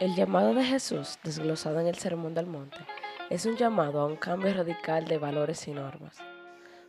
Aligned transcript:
El 0.00 0.14
llamado 0.14 0.54
de 0.54 0.64
Jesús, 0.64 1.18
desglosado 1.24 1.80
en 1.80 1.88
el 1.88 1.98
Sermón 1.98 2.32
del 2.32 2.46
Monte, 2.46 2.78
es 3.30 3.46
un 3.46 3.56
llamado 3.56 4.00
a 4.00 4.06
un 4.06 4.14
cambio 4.14 4.54
radical 4.54 5.06
de 5.06 5.18
valores 5.18 5.66
y 5.66 5.72
normas. 5.72 6.18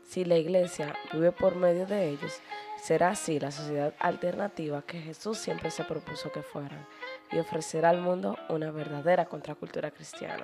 Si 0.04 0.25
la 0.25 0.38
Iglesia 0.38 0.93
vive 1.11 1.31
por 1.31 1.55
medio 1.55 1.87
de 1.87 2.07
ellos, 2.07 2.39
será 2.79 3.09
así 3.09 3.39
la 3.39 3.49
sociedad 3.49 3.95
alternativa 3.97 4.83
que 4.83 5.01
Jesús 5.01 5.39
siempre 5.39 5.71
se 5.71 5.85
propuso 5.85 6.31
que 6.31 6.43
fueran 6.43 6.85
y 7.31 7.39
ofrecerá 7.39 7.89
al 7.89 7.99
mundo 7.99 8.37
una 8.47 8.69
verdadera 8.69 9.26
contracultura 9.26 9.89
cristiana. 9.89 10.44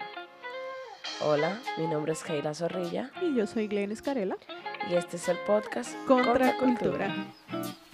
Hola, 1.21 1.61
mi 1.77 1.86
nombre 1.86 2.13
es 2.13 2.23
Keila 2.23 2.55
Zorrilla. 2.55 3.11
Y 3.21 3.36
yo 3.36 3.45
soy 3.45 3.68
Glenn 3.68 3.91
Escarela. 3.91 4.38
Y 4.89 4.95
este 4.95 5.18
es 5.18 5.29
el 5.29 5.38
podcast 5.45 5.95
Contracultura. 6.07 7.09
Muy 7.09 7.84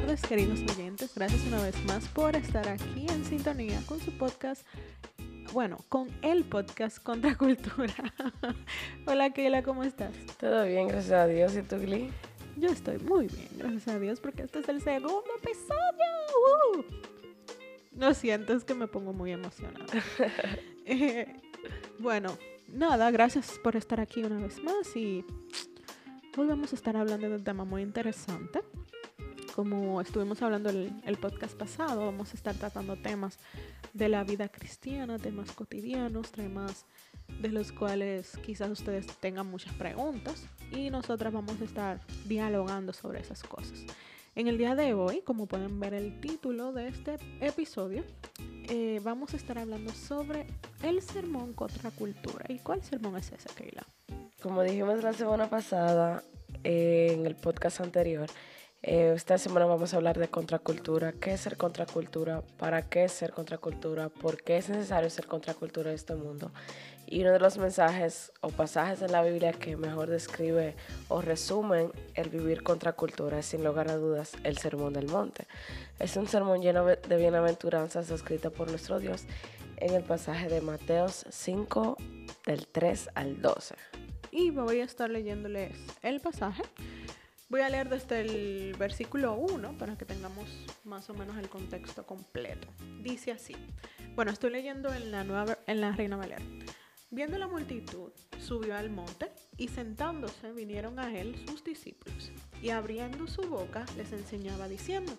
tardes, 0.00 0.22
queridos 0.22 0.60
oyentes. 0.76 1.14
Gracias 1.14 1.42
una 1.46 1.62
vez 1.62 1.84
más 1.84 2.06
por 2.08 2.34
estar 2.34 2.66
aquí 2.68 3.06
en 3.08 3.24
sintonía 3.24 3.80
con 3.86 4.00
su 4.00 4.16
podcast. 4.16 4.66
Bueno, 5.52 5.78
con 5.88 6.08
el 6.22 6.44
podcast 6.44 7.02
Contracultura. 7.02 7.94
Hola, 9.06 9.30
Keila, 9.30 9.62
¿cómo 9.62 9.84
estás? 9.84 10.14
Todo 10.38 10.64
bien, 10.64 10.88
gracias 10.88 11.12
a 11.12 11.26
Dios. 11.26 11.54
¿Y 11.56 11.62
tú, 11.62 11.76
Glee? 11.76 12.10
Yo 12.56 12.68
estoy 12.68 12.98
muy 12.98 13.26
bien, 13.26 13.48
gracias 13.56 13.88
a 13.88 13.98
Dios, 13.98 14.20
porque 14.20 14.42
este 14.42 14.60
es 14.60 14.68
el 14.68 14.80
segundo 14.80 15.30
episodio. 15.42 15.74
¡Uh! 16.76 16.84
Lo 17.98 18.14
siento, 18.14 18.54
es 18.54 18.64
que 18.64 18.74
me 18.74 18.86
pongo 18.86 19.12
muy 19.12 19.32
emocionada. 19.32 19.86
Eh, 20.86 21.36
bueno, 22.00 22.36
nada, 22.66 23.12
gracias 23.12 23.60
por 23.62 23.76
estar 23.76 24.00
aquí 24.00 24.24
una 24.24 24.40
vez 24.40 24.60
más 24.64 24.96
y 24.96 25.24
hoy 26.36 26.48
vamos 26.48 26.72
a 26.72 26.74
estar 26.74 26.96
hablando 26.96 27.28
de 27.28 27.36
un 27.36 27.44
tema 27.44 27.64
muy 27.64 27.82
interesante. 27.82 28.60
Como 29.60 30.00
estuvimos 30.00 30.40
hablando 30.40 30.70
el, 30.70 30.90
el 31.04 31.18
podcast 31.18 31.54
pasado, 31.54 32.06
vamos 32.06 32.32
a 32.32 32.34
estar 32.34 32.54
tratando 32.54 32.96
temas 32.96 33.38
de 33.92 34.08
la 34.08 34.24
vida 34.24 34.48
cristiana, 34.48 35.18
temas 35.18 35.52
cotidianos, 35.52 36.32
temas 36.32 36.86
de 37.42 37.50
los 37.50 37.70
cuales 37.70 38.38
quizás 38.38 38.70
ustedes 38.70 39.06
tengan 39.18 39.46
muchas 39.46 39.74
preguntas 39.74 40.46
y 40.72 40.88
nosotras 40.88 41.34
vamos 41.34 41.60
a 41.60 41.64
estar 41.64 42.00
dialogando 42.24 42.94
sobre 42.94 43.20
esas 43.20 43.42
cosas. 43.42 43.84
En 44.34 44.48
el 44.48 44.56
día 44.56 44.74
de 44.74 44.94
hoy, 44.94 45.20
como 45.20 45.44
pueden 45.44 45.78
ver 45.78 45.92
el 45.92 46.18
título 46.22 46.72
de 46.72 46.88
este 46.88 47.18
episodio, 47.42 48.02
eh, 48.66 48.98
vamos 49.04 49.34
a 49.34 49.36
estar 49.36 49.58
hablando 49.58 49.92
sobre 49.92 50.46
el 50.82 51.02
sermón 51.02 51.52
contra 51.52 51.90
cultura. 51.90 52.46
¿Y 52.48 52.60
cuál 52.60 52.82
sermón 52.82 53.18
es 53.18 53.30
ese, 53.30 53.50
Keila? 53.54 53.86
Como 54.40 54.62
dijimos 54.62 55.02
la 55.02 55.12
semana 55.12 55.50
pasada 55.50 56.22
eh, 56.64 57.08
en 57.12 57.26
el 57.26 57.36
podcast 57.36 57.82
anterior, 57.82 58.26
eh, 58.82 59.12
esta 59.14 59.36
semana 59.36 59.66
vamos 59.66 59.92
a 59.92 59.98
hablar 59.98 60.18
de 60.18 60.28
contracultura. 60.28 61.12
¿Qué 61.12 61.34
es 61.34 61.42
ser 61.42 61.58
contracultura? 61.58 62.42
¿Para 62.58 62.88
qué 62.88 63.04
es 63.04 63.12
ser 63.12 63.32
contracultura? 63.32 64.08
¿Por 64.08 64.42
qué 64.42 64.56
es 64.56 64.70
necesario 64.70 65.10
ser 65.10 65.26
contracultura 65.26 65.90
en 65.90 65.96
este 65.96 66.14
mundo? 66.14 66.50
Y 67.06 67.20
uno 67.20 67.32
de 67.32 67.40
los 67.40 67.58
mensajes 67.58 68.32
o 68.40 68.48
pasajes 68.48 69.02
en 69.02 69.12
la 69.12 69.22
Biblia 69.22 69.52
que 69.52 69.76
mejor 69.76 70.08
describe 70.08 70.76
o 71.08 71.20
resumen 71.20 71.92
el 72.14 72.30
vivir 72.30 72.62
contracultura 72.62 73.40
es 73.40 73.46
sin 73.46 73.64
lugar 73.64 73.90
a 73.90 73.96
dudas 73.96 74.32
el 74.44 74.56
Sermón 74.56 74.94
del 74.94 75.08
Monte. 75.08 75.46
Es 75.98 76.16
un 76.16 76.26
sermón 76.26 76.62
lleno 76.62 76.86
de 76.86 77.16
bienaventuranzas 77.16 78.10
escrito 78.10 78.50
por 78.50 78.70
nuestro 78.70 78.98
Dios 78.98 79.24
en 79.76 79.94
el 79.94 80.04
pasaje 80.04 80.48
de 80.48 80.60
Mateos 80.62 81.26
5 81.28 81.96
del 82.46 82.66
3 82.66 83.10
al 83.14 83.42
12. 83.42 83.74
Y 84.30 84.50
voy 84.50 84.80
a 84.80 84.84
estar 84.84 85.10
leyéndoles 85.10 85.76
el 86.02 86.20
pasaje 86.20 86.62
Voy 87.50 87.62
a 87.62 87.68
leer 87.68 87.88
desde 87.88 88.20
el 88.20 88.76
versículo 88.78 89.34
1 89.34 89.76
para 89.76 89.98
que 89.98 90.04
tengamos 90.04 90.48
más 90.84 91.10
o 91.10 91.14
menos 91.14 91.36
el 91.36 91.48
contexto 91.48 92.06
completo. 92.06 92.68
Dice 93.02 93.32
así. 93.32 93.56
Bueno, 94.14 94.30
estoy 94.30 94.52
leyendo 94.52 94.94
en 94.94 95.10
la, 95.10 95.24
nueva, 95.24 95.58
en 95.66 95.80
la 95.80 95.90
Reina 95.90 96.16
Valera. 96.16 96.44
Viendo 97.10 97.38
la 97.38 97.48
multitud, 97.48 98.12
subió 98.38 98.76
al 98.76 98.90
monte 98.90 99.32
y 99.56 99.66
sentándose 99.66 100.52
vinieron 100.52 101.00
a 101.00 101.12
él 101.12 101.34
sus 101.48 101.64
discípulos 101.64 102.30
y 102.62 102.70
abriendo 102.70 103.26
su 103.26 103.42
boca 103.42 103.84
les 103.96 104.12
enseñaba 104.12 104.68
diciendo, 104.68 105.12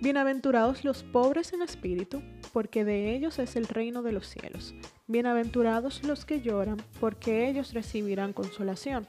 Bienaventurados 0.00 0.84
los 0.84 1.02
pobres 1.02 1.52
en 1.54 1.62
espíritu, 1.62 2.22
porque 2.52 2.84
de 2.84 3.16
ellos 3.16 3.40
es 3.40 3.56
el 3.56 3.66
reino 3.66 4.02
de 4.02 4.12
los 4.12 4.28
cielos. 4.28 4.74
Bienaventurados 5.08 6.04
los 6.04 6.24
que 6.24 6.40
lloran, 6.40 6.76
porque 7.00 7.48
ellos 7.48 7.72
recibirán 7.72 8.32
consolación. 8.32 9.08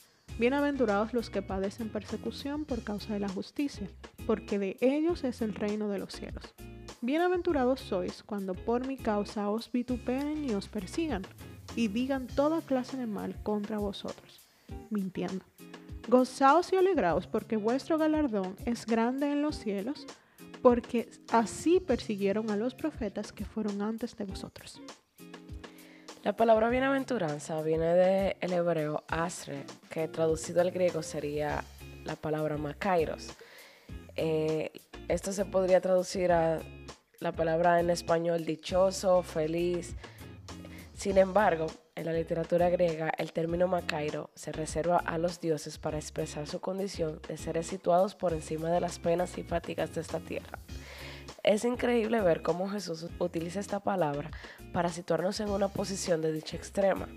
Bienaventurados 0.39 1.13
los 1.13 1.29
que 1.29 1.41
padecen 1.41 1.89
persecución 1.89 2.65
por 2.65 2.83
causa 2.83 3.13
de 3.13 3.19
la 3.19 3.29
justicia, 3.29 3.87
porque 4.25 4.57
de 4.57 4.77
ellos 4.81 5.23
es 5.23 5.41
el 5.41 5.53
reino 5.53 5.87
de 5.89 5.99
los 5.99 6.13
cielos. 6.13 6.53
Bienaventurados 7.01 7.79
sois 7.79 8.23
cuando 8.23 8.53
por 8.53 8.87
mi 8.87 8.97
causa 8.97 9.49
os 9.49 9.71
vituperen 9.71 10.49
y 10.49 10.53
os 10.53 10.67
persigan, 10.67 11.23
y 11.75 11.87
digan 11.89 12.27
toda 12.27 12.61
clase 12.61 12.97
de 12.97 13.07
mal 13.07 13.35
contra 13.43 13.77
vosotros, 13.77 14.41
mintiendo. 14.89 15.45
Gozaos 16.07 16.73
y 16.73 16.75
alegraos, 16.75 17.27
porque 17.27 17.57
vuestro 17.57 17.97
galardón 17.97 18.55
es 18.65 18.85
grande 18.85 19.31
en 19.31 19.41
los 19.41 19.57
cielos, 19.57 20.07
porque 20.61 21.09
así 21.31 21.79
persiguieron 21.79 22.49
a 22.49 22.57
los 22.57 22.73
profetas 22.73 23.31
que 23.31 23.45
fueron 23.45 23.81
antes 23.81 24.15
de 24.15 24.25
vosotros. 24.25 24.81
La 26.23 26.33
palabra 26.33 26.69
bienaventuranza 26.69 27.63
viene 27.63 27.95
del 27.95 28.53
hebreo 28.53 29.03
asre, 29.07 29.65
que 29.89 30.07
traducido 30.07 30.61
al 30.61 30.69
griego 30.69 31.01
sería 31.01 31.63
la 32.03 32.15
palabra 32.15 32.57
makairos. 32.57 33.29
Eh, 34.15 34.71
esto 35.07 35.33
se 35.33 35.45
podría 35.45 35.81
traducir 35.81 36.31
a 36.31 36.59
la 37.19 37.31
palabra 37.31 37.79
en 37.79 37.89
español 37.89 38.45
dichoso, 38.45 39.23
feliz. 39.23 39.95
Sin 40.93 41.17
embargo, 41.17 41.65
en 41.95 42.05
la 42.05 42.13
literatura 42.13 42.69
griega, 42.69 43.11
el 43.17 43.33
término 43.33 43.67
macairo 43.67 44.29
se 44.35 44.51
reserva 44.51 44.97
a 44.97 45.17
los 45.17 45.41
dioses 45.41 45.79
para 45.79 45.97
expresar 45.97 46.45
su 46.45 46.59
condición 46.59 47.19
de 47.27 47.35
seres 47.35 47.65
situados 47.65 48.13
por 48.13 48.33
encima 48.33 48.69
de 48.69 48.79
las 48.79 48.99
penas 48.99 49.39
y 49.39 49.43
fatigas 49.43 49.95
de 49.95 50.01
esta 50.01 50.19
tierra. 50.19 50.59
Es 51.43 51.65
increíble 51.65 52.21
ver 52.21 52.43
cómo 52.43 52.69
Jesús 52.69 53.07
utiliza 53.17 53.59
esta 53.59 53.79
palabra 53.79 54.29
para 54.73 54.89
situarnos 54.89 55.39
en 55.39 55.49
una 55.49 55.69
posición 55.69 56.21
de 56.21 56.31
dicha 56.31 56.55
extrema, 56.55 57.07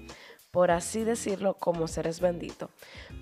por 0.51 0.71
así 0.71 1.05
decirlo, 1.05 1.55
como 1.55 1.89
seres 1.89 2.21
benditos. 2.21 2.71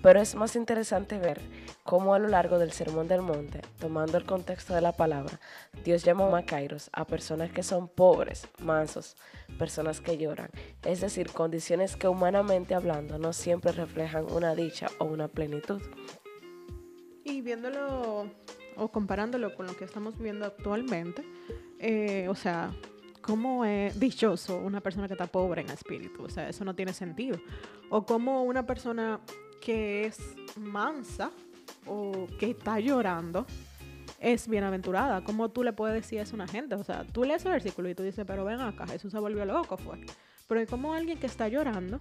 Pero 0.01 0.21
es 0.21 0.35
más 0.35 0.55
interesante 0.55 1.17
ver 1.17 1.41
cómo 1.83 2.13
a 2.13 2.19
lo 2.19 2.29
largo 2.29 2.57
del 2.57 2.71
Sermón 2.71 3.07
del 3.07 3.21
Monte, 3.21 3.61
tomando 3.79 4.17
el 4.17 4.25
contexto 4.25 4.73
de 4.75 4.81
la 4.81 4.93
palabra, 4.93 5.39
Dios 5.83 6.03
llama 6.03 6.27
a 6.27 6.29
Macairos 6.29 6.89
a 6.93 7.05
personas 7.05 7.51
que 7.51 7.63
son 7.63 7.89
pobres, 7.89 8.47
mansos, 8.59 9.17
personas 9.59 9.99
que 9.99 10.17
lloran, 10.17 10.51
es 10.83 11.01
decir, 11.01 11.31
condiciones 11.31 11.97
que 11.97 12.07
humanamente 12.07 12.75
hablando 12.75 13.17
no 13.17 13.33
siempre 13.33 13.71
reflejan 13.73 14.31
una 14.31 14.55
dicha 14.55 14.87
o 14.99 15.05
una 15.05 15.27
plenitud. 15.27 15.81
Y 17.25 17.41
viéndolo 17.41 18.29
o 18.77 18.89
comparándolo 18.89 19.55
con 19.55 19.67
lo 19.67 19.75
que 19.75 19.85
estamos 19.85 20.17
viviendo 20.17 20.45
actualmente, 20.45 21.23
eh, 21.79 22.27
o 22.29 22.35
sea, 22.35 22.71
¿cómo 23.21 23.65
es 23.65 23.99
dichoso 23.99 24.57
una 24.57 24.81
persona 24.81 25.07
que 25.07 25.13
está 25.13 25.27
pobre 25.27 25.61
en 25.61 25.69
espíritu? 25.69 26.23
O 26.23 26.29
sea, 26.29 26.49
eso 26.49 26.63
no 26.65 26.75
tiene 26.75 26.93
sentido. 26.93 27.39
O 27.89 28.05
como 28.05 28.43
una 28.43 28.65
persona 28.65 29.19
que 29.61 30.05
es 30.05 30.19
mansa 30.57 31.31
o 31.85 32.27
que 32.37 32.51
está 32.51 32.79
llorando 32.79 33.45
es 34.19 34.47
bienaventurada. 34.47 35.23
¿Cómo 35.23 35.49
tú 35.49 35.63
le 35.63 35.73
puedes 35.73 35.95
decir 35.95 36.19
eso 36.19 36.33
a 36.33 36.35
una 36.35 36.47
gente? 36.47 36.75
O 36.75 36.83
sea, 36.83 37.05
tú 37.05 37.23
lees 37.23 37.41
ese 37.41 37.49
versículo 37.49 37.89
y 37.89 37.95
tú 37.95 38.03
dices, 38.03 38.25
pero 38.25 38.45
ven 38.45 38.61
acá, 38.61 38.87
Jesús 38.87 39.11
se 39.11 39.19
volvió 39.19 39.45
loco, 39.45 39.77
fue. 39.77 39.99
Pero 40.47 40.65
como 40.67 40.93
alguien 40.93 41.17
que 41.17 41.27
está 41.27 41.47
llorando 41.47 41.99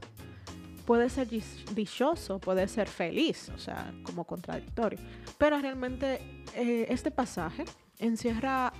puede 0.93 1.09
ser 1.09 1.27
dichoso, 1.75 2.39
puede 2.39 2.69
ser 2.69 2.87
feliz, 2.87 3.49
o 3.49 3.59
sea, 3.59 3.95
como 4.03 4.25
contradictorio. 4.25 4.99
Pero 5.39 5.59
realmente 5.59 6.21
eh, 6.55 6.85
este 6.91 7.11
pasaje 7.11 7.65
encierra 7.99 8.75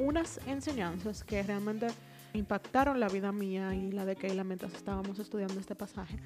unas 0.00 0.40
enseñanzas 0.48 1.22
que 1.22 1.44
realmente 1.44 1.86
impactaron 2.32 2.98
la 2.98 3.06
vida 3.06 3.30
mía 3.30 3.72
y 3.72 3.92
la 3.92 4.04
de 4.04 4.16
Keila 4.16 4.42
mientras 4.42 4.74
estábamos 4.74 5.20
estudiando 5.20 5.60
este 5.60 5.76
pasaje, 5.76 6.18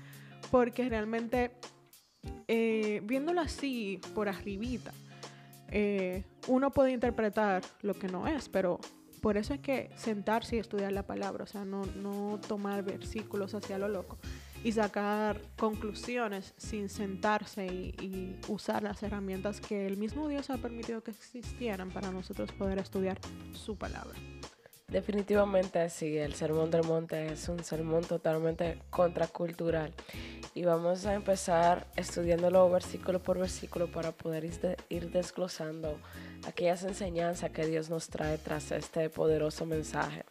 porque 0.51 0.89
realmente, 0.89 1.51
eh, 2.47 3.03
viéndolo 3.05 3.43
así 3.43 4.01
por 4.15 4.31
arribita, 4.31 4.95
eh, 5.71 6.25
uno 6.47 6.71
puede 6.71 6.93
interpretar 6.93 7.61
lo 7.83 7.93
que 7.93 8.09
no 8.09 8.27
es, 8.27 8.49
pero 8.49 8.81
por 9.21 9.37
eso 9.37 9.53
hay 9.53 9.59
que 9.59 9.91
sentarse 9.95 10.57
y 10.57 10.59
estudiar 10.59 10.93
la 10.93 11.07
palabra, 11.07 11.45
o 11.45 11.47
sea, 11.47 11.67
no, 11.67 11.85
no 11.85 12.41
tomar 12.49 12.83
versículos 12.83 13.53
hacia 13.53 13.77
lo 13.77 13.89
loco 13.89 14.17
y 14.64 14.72
sacar 14.72 15.40
conclusiones 15.56 16.55
sin 16.56 16.88
sentarse 16.88 17.66
y, 17.66 17.94
y, 18.00 18.40
usar 18.49 18.82
las 18.82 19.02
herramientas 19.02 19.60
que 19.60 19.87
el 19.87 19.96
mismo 19.96 20.28
Dios 20.28 20.50
ha 20.50 20.58
permitido 20.58 21.02
que 21.02 21.10
existieran 21.10 21.90
para 21.90 22.10
nosotros 22.10 22.50
poder 22.52 22.78
estudiar 22.78 23.19
su 23.52 23.76
palabra. 23.76 24.19
Definitivamente 24.88 25.90
sí, 25.90 26.16
el 26.16 26.32
Sermón 26.32 26.70
del 26.70 26.82
Monte 26.82 27.31
es 27.31 27.46
un 27.50 27.62
sermón 27.62 28.05
totalmente 28.05 28.78
contracultural 28.88 29.93
y 30.55 30.64
vamos 30.64 31.05
a 31.05 31.12
empezar 31.12 31.87
estudiándolo 31.94 32.70
versículo 32.70 33.22
por 33.22 33.38
versículo 33.38 33.93
para 33.93 34.12
poder 34.12 34.49
ir 34.88 35.10
desglosando 35.10 35.99
aquellas 36.46 36.84
enseñanzas 36.84 37.50
que 37.50 37.66
Dios 37.66 37.90
nos 37.90 38.08
trae 38.08 38.38
tras 38.38 38.72
este 38.72 39.10
poderoso 39.10 39.66
mensaje. 39.66 40.25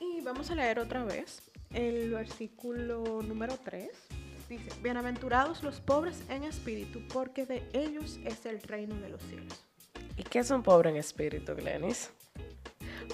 Y 0.00 0.20
vamos 0.20 0.50
a 0.50 0.54
leer 0.54 0.78
otra 0.78 1.04
vez 1.04 1.40
el 1.72 2.10
versículo 2.10 3.22
número 3.22 3.58
3. 3.64 3.90
Dice, 4.48 4.68
bienaventurados 4.82 5.62
los 5.62 5.80
pobres 5.80 6.22
en 6.28 6.44
espíritu, 6.44 7.00
porque 7.12 7.46
de 7.46 7.62
ellos 7.72 8.18
es 8.24 8.46
el 8.46 8.62
reino 8.62 8.94
de 8.96 9.08
los 9.08 9.22
cielos. 9.22 9.64
¿Y 10.16 10.22
qué 10.22 10.38
es 10.38 10.50
un 10.50 10.62
pobre 10.62 10.90
en 10.90 10.96
espíritu, 10.96 11.54
Glenis? 11.54 12.10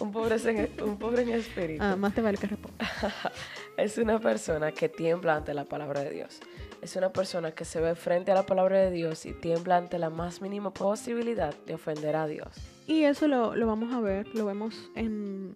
un 0.01 0.13
pobre 0.13 0.37
en, 0.37 0.83
un 0.83 0.99
pobre 0.99 1.23
en 1.23 1.31
espíritu. 1.31 1.83
Ah, 1.83 1.97
más 1.97 2.15
te 2.15 2.21
vale 2.21 2.39
que 2.39 2.47
responda. 2.47 2.85
es 3.77 3.99
una 3.99 4.19
persona 4.19 4.73
que 4.73 4.89
tiembla 4.89 5.37
ante 5.37 5.55
la 5.55 5.65
palabra 5.65 6.03
de 6.03 6.11
Dios. 6.11 6.41
Es 6.81 6.97
una 6.97 7.13
persona 7.13 7.53
que 7.53 7.65
se 7.65 7.81
ve 7.81 7.95
frente 7.95 8.33
a 8.33 8.35
la 8.35 8.45
palabra 8.45 8.81
de 8.81 8.91
Dios 8.91 9.25
y 9.27 9.33
tiembla 9.33 9.77
ante 9.77 9.99
la 9.99 10.11
más 10.11 10.41
mínima 10.41 10.73
posibilidad 10.73 11.55
de 11.67 11.75
ofender 11.75 12.17
a 12.17 12.27
Dios. 12.27 12.49
Y 12.87 13.05
eso 13.05 13.29
lo, 13.29 13.55
lo 13.55 13.67
vamos 13.67 13.93
a 13.95 14.01
ver, 14.01 14.27
lo 14.35 14.45
vemos 14.45 14.91
en, 14.97 15.55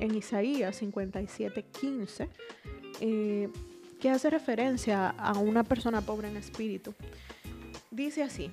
en 0.00 0.14
Isaías 0.14 0.76
57, 0.76 1.62
15, 1.62 2.28
eh, 3.00 3.48
que 4.00 4.10
hace 4.10 4.30
referencia 4.30 5.10
a 5.10 5.38
una 5.38 5.62
persona 5.62 6.00
pobre 6.00 6.28
en 6.28 6.36
espíritu. 6.36 6.94
Dice 7.90 8.22
así, 8.22 8.50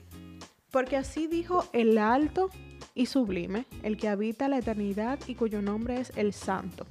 porque 0.71 0.97
así 0.97 1.27
dijo 1.27 1.65
el 1.73 1.97
alto 1.97 2.49
y 2.94 3.05
sublime, 3.05 3.65
el 3.83 3.97
que 3.97 4.09
habita 4.09 4.47
la 4.47 4.57
eternidad 4.57 5.19
y 5.27 5.35
cuyo 5.35 5.61
nombre 5.61 5.99
es 5.99 6.11
el 6.15 6.33
Santo. 6.33 6.85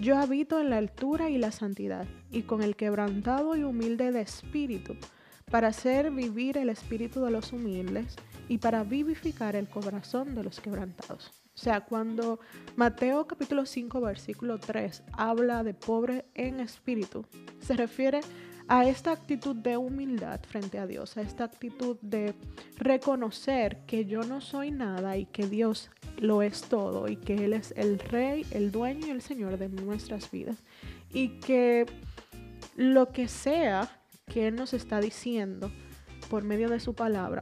Yo 0.00 0.16
habito 0.16 0.60
en 0.60 0.70
la 0.70 0.78
altura 0.78 1.28
y 1.28 1.38
la 1.38 1.50
santidad, 1.50 2.06
y 2.30 2.42
con 2.42 2.62
el 2.62 2.76
quebrantado 2.76 3.56
y 3.56 3.64
humilde 3.64 4.12
de 4.12 4.20
espíritu, 4.20 4.96
para 5.50 5.68
hacer 5.68 6.10
vivir 6.12 6.56
el 6.56 6.68
espíritu 6.68 7.24
de 7.24 7.32
los 7.32 7.52
humildes 7.52 8.14
y 8.48 8.58
para 8.58 8.84
vivificar 8.84 9.56
el 9.56 9.68
corazón 9.68 10.34
de 10.34 10.44
los 10.44 10.60
quebrantados. 10.60 11.32
O 11.58 11.60
sea, 11.60 11.80
cuando 11.80 12.38
Mateo 12.76 13.26
capítulo 13.26 13.66
5 13.66 14.00
versículo 14.00 14.60
3 14.60 15.02
habla 15.12 15.64
de 15.64 15.74
pobre 15.74 16.24
en 16.36 16.60
espíritu, 16.60 17.26
se 17.58 17.74
refiere 17.74 18.20
a 18.68 18.86
esta 18.86 19.10
actitud 19.10 19.56
de 19.56 19.76
humildad 19.76 20.38
frente 20.46 20.78
a 20.78 20.86
Dios, 20.86 21.16
a 21.16 21.22
esta 21.22 21.42
actitud 21.42 21.96
de 22.00 22.36
reconocer 22.76 23.78
que 23.88 24.04
yo 24.04 24.22
no 24.22 24.40
soy 24.40 24.70
nada 24.70 25.16
y 25.16 25.26
que 25.26 25.48
Dios 25.48 25.90
lo 26.18 26.42
es 26.42 26.62
todo 26.62 27.08
y 27.08 27.16
que 27.16 27.44
Él 27.44 27.52
es 27.52 27.74
el 27.76 27.98
rey, 27.98 28.46
el 28.52 28.70
dueño 28.70 29.08
y 29.08 29.10
el 29.10 29.20
señor 29.20 29.58
de 29.58 29.68
nuestras 29.68 30.30
vidas. 30.30 30.62
Y 31.12 31.40
que 31.40 31.86
lo 32.76 33.08
que 33.10 33.26
sea 33.26 34.00
que 34.32 34.46
Él 34.46 34.54
nos 34.54 34.74
está 34.74 35.00
diciendo 35.00 35.72
por 36.30 36.44
medio 36.44 36.68
de 36.68 36.78
su 36.78 36.94
palabra 36.94 37.40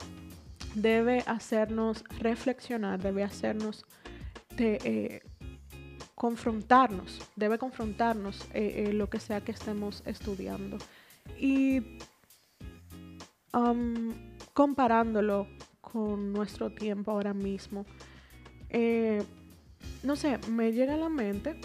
debe 0.74 1.22
hacernos 1.26 2.04
reflexionar, 2.18 3.02
debe 3.02 3.24
hacernos 3.24 3.84
de, 4.56 4.78
eh, 4.84 5.20
confrontarnos, 6.14 7.20
debe 7.36 7.58
confrontarnos 7.58 8.48
eh, 8.54 8.86
eh, 8.88 8.92
lo 8.92 9.08
que 9.10 9.20
sea 9.20 9.42
que 9.42 9.52
estemos 9.52 10.02
estudiando. 10.06 10.78
Y 11.38 11.98
comparándolo 14.52 15.46
con 15.80 16.32
nuestro 16.32 16.70
tiempo 16.70 17.10
ahora 17.10 17.32
mismo, 17.32 17.86
no 20.02 20.16
sé, 20.16 20.38
me 20.50 20.72
llega 20.72 20.94
a 20.94 20.98
la 20.98 21.08
mente 21.08 21.58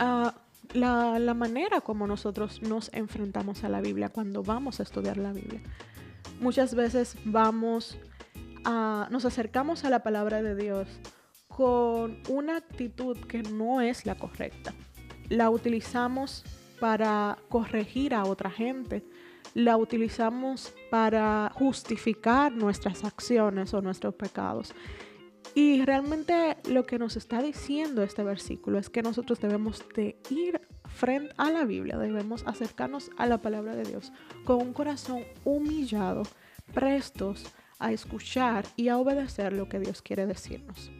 a 0.00 0.34
la, 0.74 1.20
la, 1.20 1.34
manera 1.34 1.80
como 1.80 2.08
nosotros 2.08 2.62
nos 2.62 2.92
enfrentamos 2.92 3.62
a 3.62 3.68
la 3.68 3.80
Biblia 3.80 4.08
cuando 4.08 4.42
vamos 4.42 4.80
a 4.80 4.82
estudiar 4.82 5.18
la 5.18 5.32
Biblia. 5.32 5.62
Muchas 6.40 6.74
veces 6.74 7.16
vamos 7.24 7.96
nos 9.10 9.24
acercamos 9.24 9.84
a 9.84 9.90
la 9.90 10.02
palabra 10.02 10.42
de 10.42 10.54
Dios 10.54 10.88
con 11.58 12.18
una 12.28 12.56
actitud 12.56 13.18
que 13.26 13.42
no 13.42 13.80
es 13.80 14.06
la 14.06 14.14
correcta. 14.14 14.72
La 15.28 15.50
utilizamos 15.50 16.44
para 16.78 17.36
corregir 17.48 18.14
a 18.14 18.26
otra 18.26 18.48
gente, 18.48 19.04
la 19.54 19.76
utilizamos 19.76 20.72
para 20.88 21.50
justificar 21.56 22.52
nuestras 22.52 23.02
acciones 23.02 23.74
o 23.74 23.82
nuestros 23.82 24.14
pecados. 24.14 24.72
Y 25.52 25.84
realmente 25.84 26.58
lo 26.70 26.86
que 26.86 26.96
nos 26.96 27.16
está 27.16 27.42
diciendo 27.42 28.04
este 28.04 28.22
versículo 28.22 28.78
es 28.78 28.88
que 28.88 29.02
nosotros 29.02 29.40
debemos 29.40 29.84
de 29.96 30.16
ir 30.30 30.60
frente 30.86 31.34
a 31.38 31.50
la 31.50 31.64
Biblia, 31.64 31.98
debemos 31.98 32.46
acercarnos 32.46 33.10
a 33.16 33.26
la 33.26 33.38
palabra 33.38 33.74
de 33.74 33.82
Dios 33.82 34.12
con 34.44 34.62
un 34.62 34.72
corazón 34.72 35.24
humillado, 35.44 36.22
prestos 36.72 37.46
a 37.80 37.90
escuchar 37.90 38.64
y 38.76 38.90
a 38.90 38.98
obedecer 38.98 39.52
lo 39.52 39.68
que 39.68 39.80
Dios 39.80 40.02
quiere 40.02 40.24
decirnos. 40.24 40.92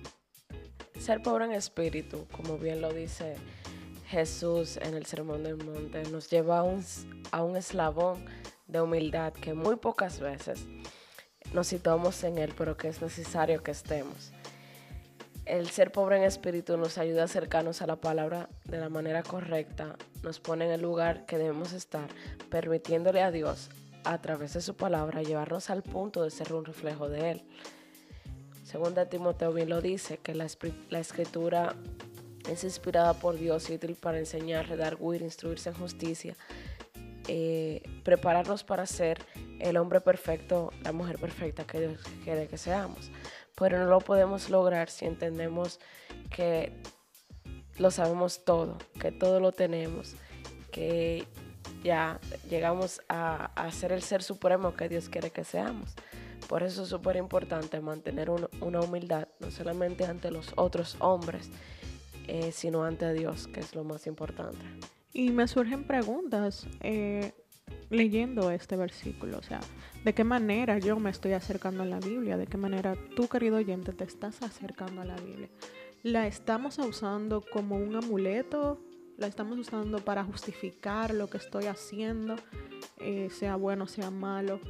Ser 0.99 1.23
pobre 1.23 1.45
en 1.45 1.53
espíritu, 1.53 2.27
como 2.33 2.59
bien 2.59 2.81
lo 2.81 2.93
dice 2.93 3.37
Jesús 4.09 4.79
en 4.79 4.95
el 4.95 5.07
Sermón 5.07 5.45
del 5.45 5.57
Monte 5.57 6.03
nos 6.11 6.31
lleva 6.31 6.59
a 6.59 6.63
un, 6.63 6.85
a 7.31 7.43
un 7.43 7.57
eslabón 7.57 8.25
de 8.67 8.81
humildad 8.81 9.33
que 9.33 9.55
muy 9.55 9.77
pocas 9.77 10.19
veces 10.19 10.67
nos 11.53 11.67
situamos 11.67 12.23
en 12.25 12.39
él, 12.39 12.55
pero 12.57 12.77
que 12.77 12.89
es 12.89 13.01
necesario 13.01 13.63
que 13.63 13.71
estemos. 13.71 14.33
El 15.45 15.71
ser 15.71 15.93
pobre 15.93 16.19
en 16.19 16.25
espíritu 16.25 16.77
nos 16.77 16.99
ayuda 16.99 17.23
a 17.23 17.25
acercarnos 17.25 17.81
a 17.81 17.87
la 17.87 17.97
palabra 17.97 18.51
de 18.65 18.79
la 18.79 18.89
manera 18.89 19.23
correcta, 19.23 19.97
nos 20.23 20.41
pone 20.41 20.67
en 20.67 20.73
el 20.73 20.83
lugar 20.83 21.25
que 21.27 21.39
debemos 21.39 21.73
estar, 21.73 22.09
permitiéndole 22.51 23.23
a 23.23 23.31
Dios, 23.31 23.71
a 24.05 24.21
través 24.21 24.55
de 24.55 24.61
su 24.61 24.75
palabra, 24.75 25.23
llevarnos 25.23 25.71
al 25.71 25.83
punto 25.83 26.23
de 26.23 26.31
ser 26.31 26.53
un 26.53 26.65
reflejo 26.65 27.09
de 27.09 27.31
Él. 27.31 27.45
Segunda 28.69 29.07
Timoteo 29.07 29.51
bien 29.55 29.71
lo 29.71 29.81
dice, 29.81 30.19
que 30.19 30.35
la, 30.35 30.45
escritura 30.45 31.75
es 32.47 32.65
inspirada 32.65 33.15
por 33.15 33.39
Dios 33.39 33.71
y 33.71 33.77
útil 33.77 33.95
para 33.95 34.19
enseñar, 34.19 34.69
redarguir, 34.69 35.23
instruirse 35.23 35.71
en 35.71 35.75
justicia, 35.75 36.37
eh, 37.29 37.81
prepararnos 38.05 38.65
para 38.65 38.85
ser 38.85 39.25
el 39.59 39.79
hombre 39.79 40.03
perfecto, 40.03 40.71
la 40.83 40.93
mujer 40.93 41.19
perfecta 41.19 41.67
que 41.67 41.81
Dios 41.81 41.99
quiere 42.25 42.47
que 42.47 42.59
seamos. 42.59 43.11
Pero 43.59 43.79
no 43.79 43.87
lo 43.87 44.01
podemos 44.01 44.51
lograr 44.51 44.91
si 44.91 45.07
entendemos 45.07 45.81
que 46.29 46.75
lo 47.79 47.91
sabemos 47.91 48.45
todo, 48.45 48.77
que 49.01 49.13
todo 49.13 49.41
lo 49.41 49.53
tenemos, 49.53 50.15
que 50.73 51.27
ya 51.83 52.21
llegamos 52.49 53.01
a, 53.09 53.47
a 53.55 53.71
ser 53.73 53.93
el 53.93 54.03
ser 54.03 54.23
supremo 54.23 54.75
que 54.75 54.89
Dios 54.89 55.09
quiere 55.09 55.31
que 55.31 55.45
seamos. 55.45 55.95
Por 56.47 56.63
eso 56.63 56.85
es 56.85 56.89
súper 56.89 57.17
importante 57.17 57.81
mantener 57.81 58.31
una 58.31 58.81
humildad, 58.81 59.29
no 59.41 59.51
solamente 59.51 60.05
ante 60.05 60.31
los 60.31 60.53
otros 60.57 60.97
hombres, 61.01 61.51
eh, 62.27 62.53
sino 62.53 62.85
ante 62.85 63.13
Dios, 63.13 63.49
que 63.49 63.61
es 63.61 63.75
lo 63.75 63.85
más 63.85 64.07
importante. 64.07 64.65
Y 65.13 65.31
me 65.31 65.47
surgen 65.49 65.85
preguntas 65.85 66.67
eh, 66.81 67.33
leyendo 67.91 68.51
este 68.51 68.77
versículo, 68.77 69.39
o 69.39 69.43
sea, 69.43 69.61
¿de 70.05 70.15
qué 70.15 70.25
manera 70.25 70.79
yo 70.79 70.99
me 70.99 71.11
estoy 71.11 71.33
acercando 71.33 71.83
a 71.83 71.87
la 71.87 71.99
Biblia? 71.99 72.37
¿De 72.37 72.47
qué 72.47 72.57
manera 72.57 72.97
tú, 73.17 73.29
querido 73.29 73.57
oyente, 73.57 73.93
te 73.93 74.05
estás 74.05 74.43
acercando 74.43 75.03
a 75.03 75.05
la 75.05 75.17
Biblia? 75.17 75.49
¿La 76.03 76.27
estamos 76.27 76.79
usando 76.79 77.43
como 77.43 77.77
un 77.77 77.97
amuleto? 77.97 78.81
¿La 79.19 79.27
estamos 79.27 79.59
usando 79.59 79.99
para 79.99 80.23
justificar 80.23 81.13
lo 81.13 81.27
que 81.27 81.39
estoy 81.39 81.67
haciendo, 81.67 82.37
eh, 83.01 83.29
sea 83.37 83.57
bueno, 83.57 83.89
sea 83.89 84.13
malo? 84.13 84.61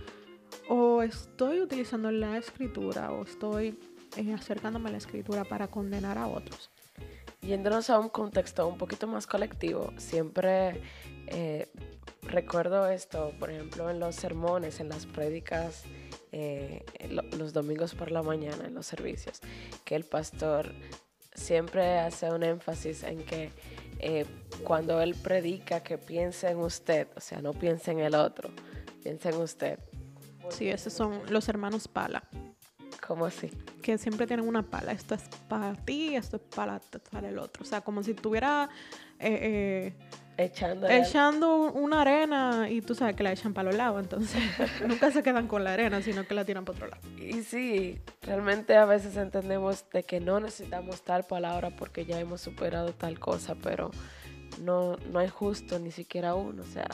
¿O 0.70 1.02
estoy 1.02 1.60
utilizando 1.60 2.10
la 2.10 2.38
escritura 2.38 3.12
o 3.12 3.24
estoy 3.24 3.78
acercándome 4.34 4.88
a 4.88 4.92
la 4.92 4.98
escritura 4.98 5.44
para 5.44 5.68
condenar 5.68 6.16
a 6.16 6.28
otros? 6.28 6.70
Yéndonos 7.42 7.90
a 7.90 7.98
un 7.98 8.08
contexto 8.08 8.66
un 8.66 8.78
poquito 8.78 9.06
más 9.06 9.26
colectivo, 9.26 9.92
siempre 9.98 10.80
eh, 11.26 11.70
recuerdo 12.22 12.88
esto, 12.88 13.34
por 13.38 13.50
ejemplo, 13.50 13.90
en 13.90 14.00
los 14.00 14.14
sermones, 14.14 14.80
en 14.80 14.88
las 14.88 15.04
prédicas, 15.04 15.84
eh, 16.32 16.86
los 17.36 17.52
domingos 17.52 17.94
por 17.94 18.10
la 18.10 18.22
mañana, 18.22 18.64
en 18.66 18.74
los 18.74 18.86
servicios, 18.86 19.40
que 19.84 19.94
el 19.94 20.04
pastor 20.04 20.72
siempre 21.34 21.98
hace 21.98 22.30
un 22.30 22.42
énfasis 22.42 23.02
en 23.02 23.24
que 23.24 23.50
eh, 23.98 24.24
cuando 24.64 25.00
él 25.00 25.14
predica 25.14 25.82
que 25.82 25.98
piense 25.98 26.48
en 26.48 26.58
usted, 26.58 27.08
o 27.16 27.20
sea, 27.20 27.40
no 27.40 27.52
piense 27.52 27.90
en 27.90 28.00
el 28.00 28.14
otro, 28.14 28.50
piense 29.02 29.30
en 29.30 29.36
usted. 29.36 29.78
Sí, 30.50 30.68
esos 30.68 30.92
son 30.92 31.20
los 31.30 31.48
hermanos 31.48 31.88
Pala. 31.88 32.22
¿Cómo 33.06 33.24
así? 33.24 33.50
Que 33.80 33.96
siempre 33.96 34.26
tienen 34.26 34.46
una 34.46 34.62
pala. 34.62 34.92
Esto 34.92 35.14
es 35.14 35.22
para 35.48 35.74
ti, 35.74 36.14
esto 36.14 36.36
es 36.36 36.42
para, 36.54 36.78
para 37.10 37.30
el 37.30 37.38
otro. 37.38 37.62
O 37.62 37.66
sea, 37.66 37.80
como 37.80 38.02
si 38.02 38.12
tuviera... 38.12 38.68
Eh, 39.18 39.94
Echando, 40.40 40.88
echando 40.88 41.56
una 41.72 42.02
arena 42.02 42.68
y 42.70 42.80
tú 42.80 42.94
sabes 42.94 43.16
que 43.16 43.24
la 43.24 43.32
echan 43.32 43.52
para 43.52 43.70
los 43.70 43.76
lados, 43.76 44.00
entonces 44.00 44.40
nunca 44.86 45.10
se 45.10 45.24
quedan 45.24 45.48
con 45.48 45.64
la 45.64 45.72
arena, 45.72 46.00
sino 46.00 46.24
que 46.28 46.34
la 46.34 46.44
tiran 46.44 46.64
para 46.64 46.76
otro 46.76 46.88
lado. 46.90 47.02
Y 47.18 47.42
sí, 47.42 48.00
realmente 48.22 48.76
a 48.76 48.84
veces 48.84 49.16
entendemos 49.16 49.90
de 49.90 50.04
que 50.04 50.20
no 50.20 50.38
necesitamos 50.38 51.02
tal 51.02 51.24
palabra 51.24 51.70
porque 51.70 52.06
ya 52.06 52.20
hemos 52.20 52.40
superado 52.40 52.92
tal 52.92 53.18
cosa, 53.18 53.56
pero 53.56 53.90
no, 54.60 54.96
no 55.10 55.18
hay 55.18 55.26
justo 55.26 55.80
ni 55.80 55.90
siquiera 55.90 56.36
uno. 56.36 56.62
O 56.62 56.66
sea, 56.66 56.86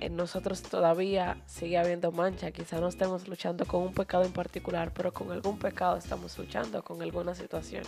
en 0.00 0.16
nosotros 0.16 0.60
todavía 0.60 1.40
sigue 1.46 1.78
habiendo 1.78 2.10
mancha. 2.10 2.50
Quizá 2.50 2.80
no 2.80 2.88
estemos 2.88 3.28
luchando 3.28 3.66
con 3.66 3.82
un 3.82 3.94
pecado 3.94 4.24
en 4.24 4.32
particular, 4.32 4.92
pero 4.92 5.12
con 5.12 5.30
algún 5.30 5.60
pecado 5.60 5.96
estamos 5.96 6.36
luchando, 6.36 6.82
con 6.82 7.00
alguna 7.02 7.36
situación. 7.36 7.84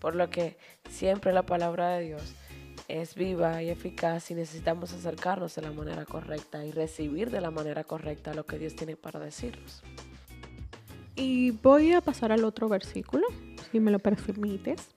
Por 0.00 0.16
lo 0.16 0.30
que 0.30 0.56
siempre 0.90 1.32
la 1.32 1.44
palabra 1.44 1.90
de 1.90 2.06
Dios 2.06 2.34
es 2.88 3.14
viva 3.14 3.62
y 3.62 3.70
eficaz 3.70 4.30
y 4.30 4.34
necesitamos 4.34 4.92
acercarnos 4.92 5.54
de 5.54 5.62
la 5.62 5.72
manera 5.72 6.04
correcta 6.04 6.64
y 6.64 6.70
recibir 6.70 7.30
de 7.30 7.40
la 7.40 7.50
manera 7.50 7.84
correcta 7.84 8.34
lo 8.34 8.46
que 8.46 8.58
Dios 8.58 8.76
tiene 8.76 8.96
para 8.96 9.20
decirnos. 9.20 9.82
Y 11.14 11.50
voy 11.50 11.92
a 11.92 12.00
pasar 12.00 12.30
al 12.30 12.44
otro 12.44 12.68
versículo, 12.68 13.26
si 13.70 13.80
me 13.80 13.90
lo 13.90 13.98
permites. 13.98 14.88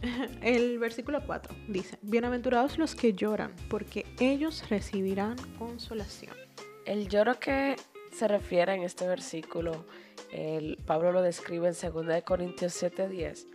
El 0.42 0.78
versículo 0.78 1.20
4 1.24 1.54
dice, 1.68 1.98
Bienaventurados 2.02 2.78
los 2.78 2.94
que 2.94 3.12
lloran, 3.12 3.52
porque 3.68 4.06
ellos 4.18 4.68
recibirán 4.70 5.36
consolación. 5.58 6.34
El 6.86 7.08
lloro 7.08 7.38
que 7.38 7.76
se 8.12 8.26
refiere 8.26 8.74
en 8.74 8.82
este 8.82 9.06
versículo, 9.06 9.84
el, 10.32 10.78
Pablo 10.86 11.12
lo 11.12 11.22
describe 11.22 11.68
en 11.68 11.74
2 11.74 12.22
Corintios 12.24 12.82
7:10 12.82 13.46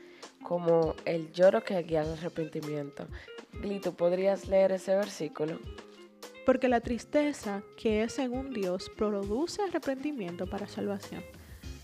como 0.41 0.95
el 1.05 1.31
lloro 1.31 1.63
que 1.63 1.81
guía 1.83 2.01
al 2.01 2.13
arrepentimiento. 2.13 3.07
Glito, 3.53 3.93
¿podrías 3.93 4.47
leer 4.47 4.71
ese 4.71 4.95
versículo? 4.95 5.59
Porque 6.45 6.67
la 6.67 6.81
tristeza 6.81 7.61
que 7.77 8.03
es 8.03 8.13
según 8.13 8.51
Dios 8.51 8.89
produce 8.97 9.61
arrepentimiento 9.61 10.47
para 10.47 10.67
salvación, 10.67 11.23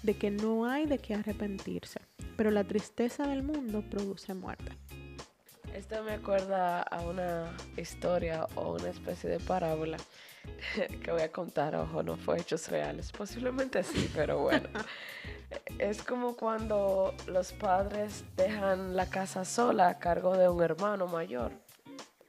de 0.03 0.17
que 0.17 0.31
no 0.31 0.65
hay 0.65 0.85
de 0.85 0.97
qué 0.97 1.13
arrepentirse, 1.13 1.99
pero 2.35 2.51
la 2.51 2.63
tristeza 2.63 3.27
del 3.27 3.43
mundo 3.43 3.83
produce 3.89 4.33
muerte. 4.33 4.71
Esto 5.73 6.01
me 6.03 6.13
acuerda 6.13 6.81
a 6.81 7.01
una 7.01 7.55
historia 7.77 8.47
o 8.55 8.73
una 8.73 8.89
especie 8.89 9.29
de 9.29 9.39
parábola 9.39 9.97
que 11.03 11.11
voy 11.11 11.21
a 11.21 11.31
contar, 11.31 11.75
ojo, 11.75 12.01
no 12.01 12.17
fue 12.17 12.39
hechos 12.39 12.67
reales, 12.69 13.11
posiblemente 13.11 13.83
sí, 13.83 14.09
pero 14.15 14.39
bueno. 14.39 14.69
Es 15.79 16.03
como 16.03 16.35
cuando 16.35 17.13
los 17.27 17.53
padres 17.53 18.23
dejan 18.35 18.95
la 18.95 19.07
casa 19.07 19.45
sola 19.45 19.89
a 19.89 19.99
cargo 19.99 20.35
de 20.35 20.49
un 20.49 20.61
hermano 20.63 21.07
mayor 21.07 21.51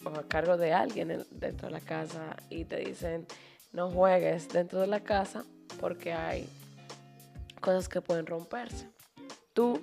o 0.04 0.08
a 0.10 0.28
cargo 0.28 0.56
de 0.56 0.72
alguien 0.72 1.26
dentro 1.30 1.68
de 1.68 1.72
la 1.72 1.80
casa 1.80 2.36
y 2.50 2.64
te 2.64 2.76
dicen 2.76 3.26
no 3.72 3.90
juegues 3.90 4.48
dentro 4.48 4.80
de 4.80 4.86
la 4.86 5.00
casa 5.00 5.44
porque 5.80 6.12
hay 6.12 6.48
cosas 7.60 7.88
que 7.88 8.00
pueden 8.00 8.26
romperse. 8.26 8.88
Tú, 9.52 9.80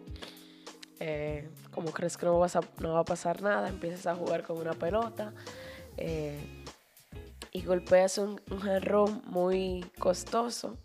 eh, 1.00 1.50
como 1.72 1.92
crees 1.92 2.18
que 2.18 2.26
no, 2.26 2.40
va 2.40 3.00
a 3.00 3.06
pasar 3.06 3.42
nada, 3.42 3.68
empiezas 3.68 4.08
a 4.08 4.16
jugar 4.16 4.44
con 4.44 4.58
una 4.58 4.74
pelota 4.74 5.34
eh, 5.98 6.64
y 7.52 7.62
golpeas 7.64 8.18
un, 8.18 8.42
un 8.50 8.60
jarrón 8.60 9.22
muy 9.26 9.86
costoso 10.00 10.78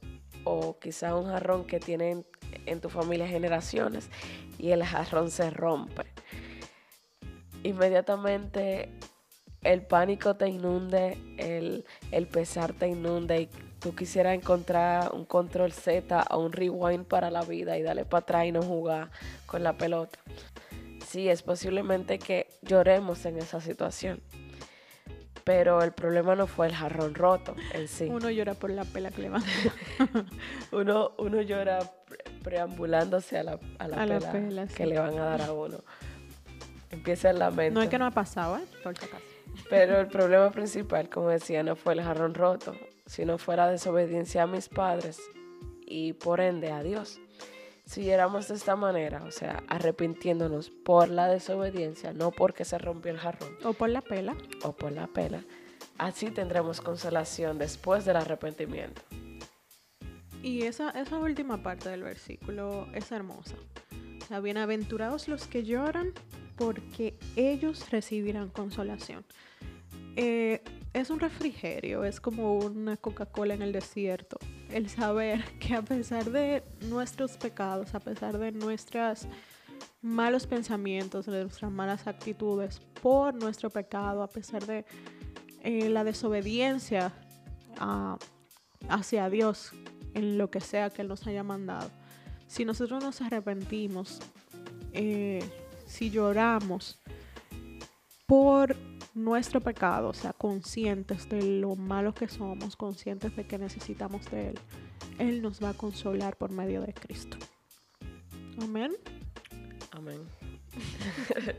o 0.44 0.78
quizá 0.78 1.14
un 1.14 1.26
jarrón 1.26 1.64
que 1.64 1.80
tienen 1.80 2.24
en 2.66 2.80
tu 2.80 2.88
familia 2.88 3.26
generaciones 3.26 4.08
y 4.58 4.70
el 4.70 4.84
jarrón 4.84 5.30
se 5.30 5.50
rompe. 5.50 6.04
Inmediatamente 7.62 8.90
el 9.62 9.82
pánico 9.82 10.36
te 10.36 10.48
inunde, 10.48 11.18
el, 11.36 11.84
el 12.12 12.26
pesar 12.26 12.72
te 12.72 12.88
inunde 12.88 13.42
y 13.42 13.46
tú 13.80 13.94
quisieras 13.94 14.34
encontrar 14.34 15.12
un 15.12 15.24
control 15.24 15.72
Z 15.72 16.26
o 16.30 16.38
un 16.38 16.52
rewind 16.52 17.04
para 17.04 17.30
la 17.30 17.42
vida 17.42 17.76
y 17.76 17.82
darle 17.82 18.04
para 18.04 18.22
atrás 18.22 18.46
y 18.46 18.52
no 18.52 18.62
jugar 18.62 19.10
con 19.46 19.62
la 19.62 19.76
pelota. 19.76 20.18
Sí, 21.06 21.28
es 21.28 21.42
posiblemente 21.42 22.18
que 22.18 22.46
lloremos 22.62 23.24
en 23.26 23.38
esa 23.38 23.60
situación. 23.60 24.20
Pero 25.44 25.82
el 25.82 25.92
problema 25.92 26.36
no 26.36 26.46
fue 26.46 26.66
el 26.66 26.74
jarrón 26.74 27.14
roto 27.14 27.56
en 27.72 27.88
sí. 27.88 28.04
Uno 28.04 28.30
llora 28.30 28.54
por 28.54 28.70
la 28.70 28.84
pela 28.84 29.10
que 29.10 29.22
le 29.22 29.30
van 29.30 29.42
uno, 30.72 31.12
uno 31.18 31.42
llora 31.42 31.80
preambulándose 32.42 33.38
a 33.38 33.42
la, 33.44 33.60
a 33.78 33.88
la, 33.88 34.18
pela, 34.32 34.66
que 34.66 34.86
le 34.86 34.98
van 34.98 35.18
a 35.18 35.24
dar 35.24 35.42
a 35.42 35.52
uno. 35.52 35.78
Empieza 36.90 37.30
el 37.30 37.38
lamento. 37.38 37.78
No 37.78 37.82
es 37.82 37.88
que 37.88 37.98
no 37.98 38.06
ha 38.06 38.10
pasado, 38.10 38.58
¿eh? 38.58 38.64
Por 38.82 38.96
si 38.96 39.04
acaso. 39.04 39.24
Pero 39.68 40.00
el 40.00 40.08
problema 40.08 40.50
principal, 40.50 41.08
como 41.08 41.28
decía, 41.28 41.62
no 41.62 41.76
fue 41.76 41.94
el 41.94 42.02
jarrón 42.02 42.34
roto, 42.34 42.74
sino 43.06 43.38
fue 43.38 43.56
la 43.56 43.68
desobediencia 43.68 44.44
a 44.44 44.46
mis 44.46 44.68
padres 44.68 45.20
y 45.86 46.12
por 46.14 46.40
ende 46.40 46.70
a 46.70 46.82
Dios. 46.82 47.20
Si 47.84 48.08
éramos 48.08 48.46
de 48.48 48.54
esta 48.54 48.76
manera, 48.76 49.24
o 49.24 49.32
sea, 49.32 49.64
arrepintiéndonos 49.68 50.70
por 50.70 51.08
la 51.08 51.28
desobediencia, 51.28 52.12
no 52.12 52.30
porque 52.30 52.64
se 52.64 52.78
rompió 52.78 53.10
el 53.10 53.18
jarrón. 53.18 53.56
O 53.64 53.72
por 53.72 53.88
la 53.88 54.00
pela. 54.00 54.36
O 54.62 54.72
por 54.72 54.92
la 54.92 55.08
pela. 55.08 55.44
Así 55.98 56.30
tendremos 56.30 56.80
consolación 56.80 57.58
después 57.58 58.04
del 58.04 58.16
arrepentimiento. 58.16 59.02
Y 60.42 60.62
esa, 60.62 60.90
esa 60.90 61.18
última 61.18 61.62
parte 61.62 61.90
del 61.90 62.02
versículo 62.02 62.86
es 62.94 63.12
hermosa. 63.12 63.56
O 64.22 64.26
sea, 64.26 64.40
bienaventurados 64.40 65.28
los 65.28 65.46
que 65.46 65.64
lloran 65.64 66.12
porque 66.56 67.18
ellos 67.36 67.90
recibirán 67.90 68.48
consolación. 68.48 69.24
Eh, 70.16 70.62
es 70.92 71.10
un 71.10 71.20
refrigerio, 71.20 72.04
es 72.04 72.20
como 72.20 72.54
una 72.54 72.96
Coca-Cola 72.96 73.54
en 73.54 73.62
el 73.62 73.72
desierto. 73.72 74.38
El 74.70 74.88
saber 74.88 75.44
que 75.60 75.74
a 75.74 75.82
pesar 75.82 76.30
de 76.30 76.62
nuestros 76.88 77.36
pecados, 77.36 77.94
a 77.94 78.00
pesar 78.00 78.38
de 78.38 78.52
nuestros 78.52 79.26
malos 80.02 80.46
pensamientos, 80.46 81.26
de 81.26 81.42
nuestras 81.42 81.70
malas 81.70 82.06
actitudes, 82.06 82.80
por 83.02 83.34
nuestro 83.34 83.68
pecado, 83.68 84.22
a 84.22 84.28
pesar 84.28 84.64
de 84.66 84.84
eh, 85.62 85.90
la 85.90 86.04
desobediencia 86.04 87.12
ah, 87.78 88.18
hacia 88.88 89.28
Dios 89.28 89.72
en 90.14 90.38
lo 90.38 90.50
que 90.50 90.60
sea 90.60 90.90
que 90.90 91.02
Él 91.02 91.08
nos 91.08 91.26
haya 91.26 91.42
mandado, 91.42 91.90
si 92.46 92.64
nosotros 92.64 93.02
nos 93.02 93.20
arrepentimos, 93.20 94.20
eh, 94.92 95.42
si 95.86 96.10
lloramos 96.10 96.98
por 98.26 98.76
nuestro 99.14 99.60
pecado, 99.60 100.08
o 100.08 100.14
sea, 100.14 100.32
conscientes 100.32 101.28
de 101.28 101.60
lo 101.60 101.76
malos 101.76 102.14
que 102.14 102.28
somos, 102.28 102.76
conscientes 102.76 103.34
de 103.36 103.46
que 103.46 103.58
necesitamos 103.58 104.30
de 104.30 104.48
Él, 104.48 104.58
Él 105.18 105.42
nos 105.42 105.62
va 105.62 105.70
a 105.70 105.74
consolar 105.74 106.36
por 106.36 106.50
medio 106.50 106.80
de 106.80 106.92
Cristo. 106.92 107.36
Amén. 108.60 108.92
Amén. 109.92 110.20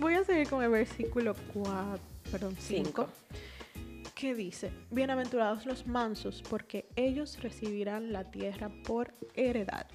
Voy 0.00 0.14
a 0.14 0.24
seguir 0.24 0.48
con 0.48 0.62
el 0.62 0.70
versículo 0.70 1.34
4, 1.52 1.98
perdón, 2.30 2.56
5, 2.58 3.08
que 4.24 4.34
dice, 4.34 4.72
bienaventurados 4.90 5.66
los 5.66 5.86
mansos, 5.86 6.42
porque 6.48 6.88
ellos 6.96 7.42
recibirán 7.42 8.10
la 8.10 8.30
tierra 8.30 8.70
por 8.86 9.12
heredad. 9.34 9.86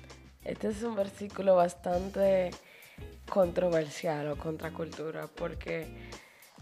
Este 0.44 0.68
es 0.68 0.84
un 0.84 0.96
versículo 0.96 1.56
bastante 1.56 2.52
controversial 3.28 4.28
o 4.28 4.38
contracultura, 4.38 5.26
porque 5.26 5.88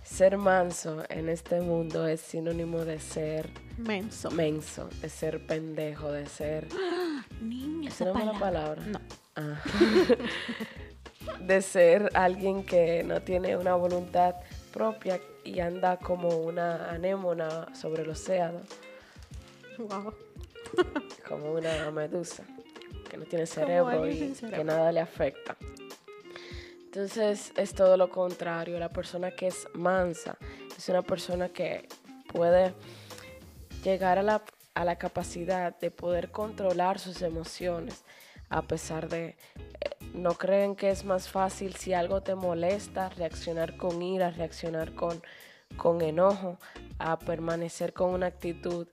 ser 0.02 0.38
manso 0.38 1.04
en 1.10 1.28
este 1.28 1.60
mundo 1.60 2.08
es 2.08 2.22
sinónimo 2.22 2.86
de 2.86 3.02
ser 3.02 3.50
menso, 3.78 4.32
menso 4.32 4.88
de 5.02 5.10
ser 5.10 5.46
pendejo, 5.46 6.10
de 6.10 6.26
ser... 6.26 6.70
Niña, 7.42 7.90
esa 7.90 8.06
no 8.06 8.32
es 8.32 8.40
palabra. 8.40 8.82
No. 8.86 9.02
Ah. 9.36 9.62
de 11.42 11.62
ser 11.62 12.12
alguien 12.14 12.64
que 12.64 13.04
no 13.04 13.22
tiene 13.24 13.58
una 13.58 13.76
voluntad 13.76 14.36
propia 14.72 15.20
y 15.48 15.62
anda 15.62 15.98
como 15.98 16.28
una 16.30 16.90
anémona 16.90 17.74
sobre 17.74 18.04
el 18.04 18.10
océano. 18.10 18.60
Wow. 19.78 20.14
como 21.28 21.54
una 21.54 21.90
medusa 21.92 22.44
que 23.10 23.16
no 23.16 23.26
tiene 23.26 23.46
cerebro 23.46 24.08
y 24.08 24.34
que 24.34 24.64
nada 24.64 24.92
le 24.92 25.00
afecta. 25.00 25.56
Entonces 26.84 27.54
es 27.56 27.74
todo 27.74 27.96
lo 27.96 28.10
contrario. 28.10 28.78
La 28.80 28.90
persona 28.90 29.32
que 29.32 29.48
es 29.48 29.68
mansa 29.74 30.38
es 30.78 30.90
una 30.90 31.02
persona 31.02 31.50
que 31.50 31.88
puede 32.34 32.74
llegar 33.84 34.18
a 34.18 34.24
la, 34.24 34.44
a 34.74 34.84
la 34.84 34.98
capacidad 34.98 35.78
de 35.80 35.92
poder 35.92 36.32
controlar 36.32 37.00
sus 37.00 37.22
emociones 37.22 38.04
a 38.50 38.62
pesar 38.64 39.10
de... 39.10 39.38
No 40.14 40.34
creen 40.34 40.76
que 40.76 40.90
es 40.90 41.06
más 41.06 41.30
fácil 41.30 41.76
si 41.76 41.94
algo 41.94 42.22
te 42.22 42.36
molesta, 42.36 43.10
reaccionar 43.10 43.78
con 43.78 44.02
ira, 44.02 44.32
reaccionar 44.32 44.94
con, 44.94 45.22
con 45.76 46.02
enojo, 46.02 46.58
a 47.00 47.20
permanecer 47.20 47.94
con 47.94 48.14
una 48.14 48.28
actitud 48.28 48.88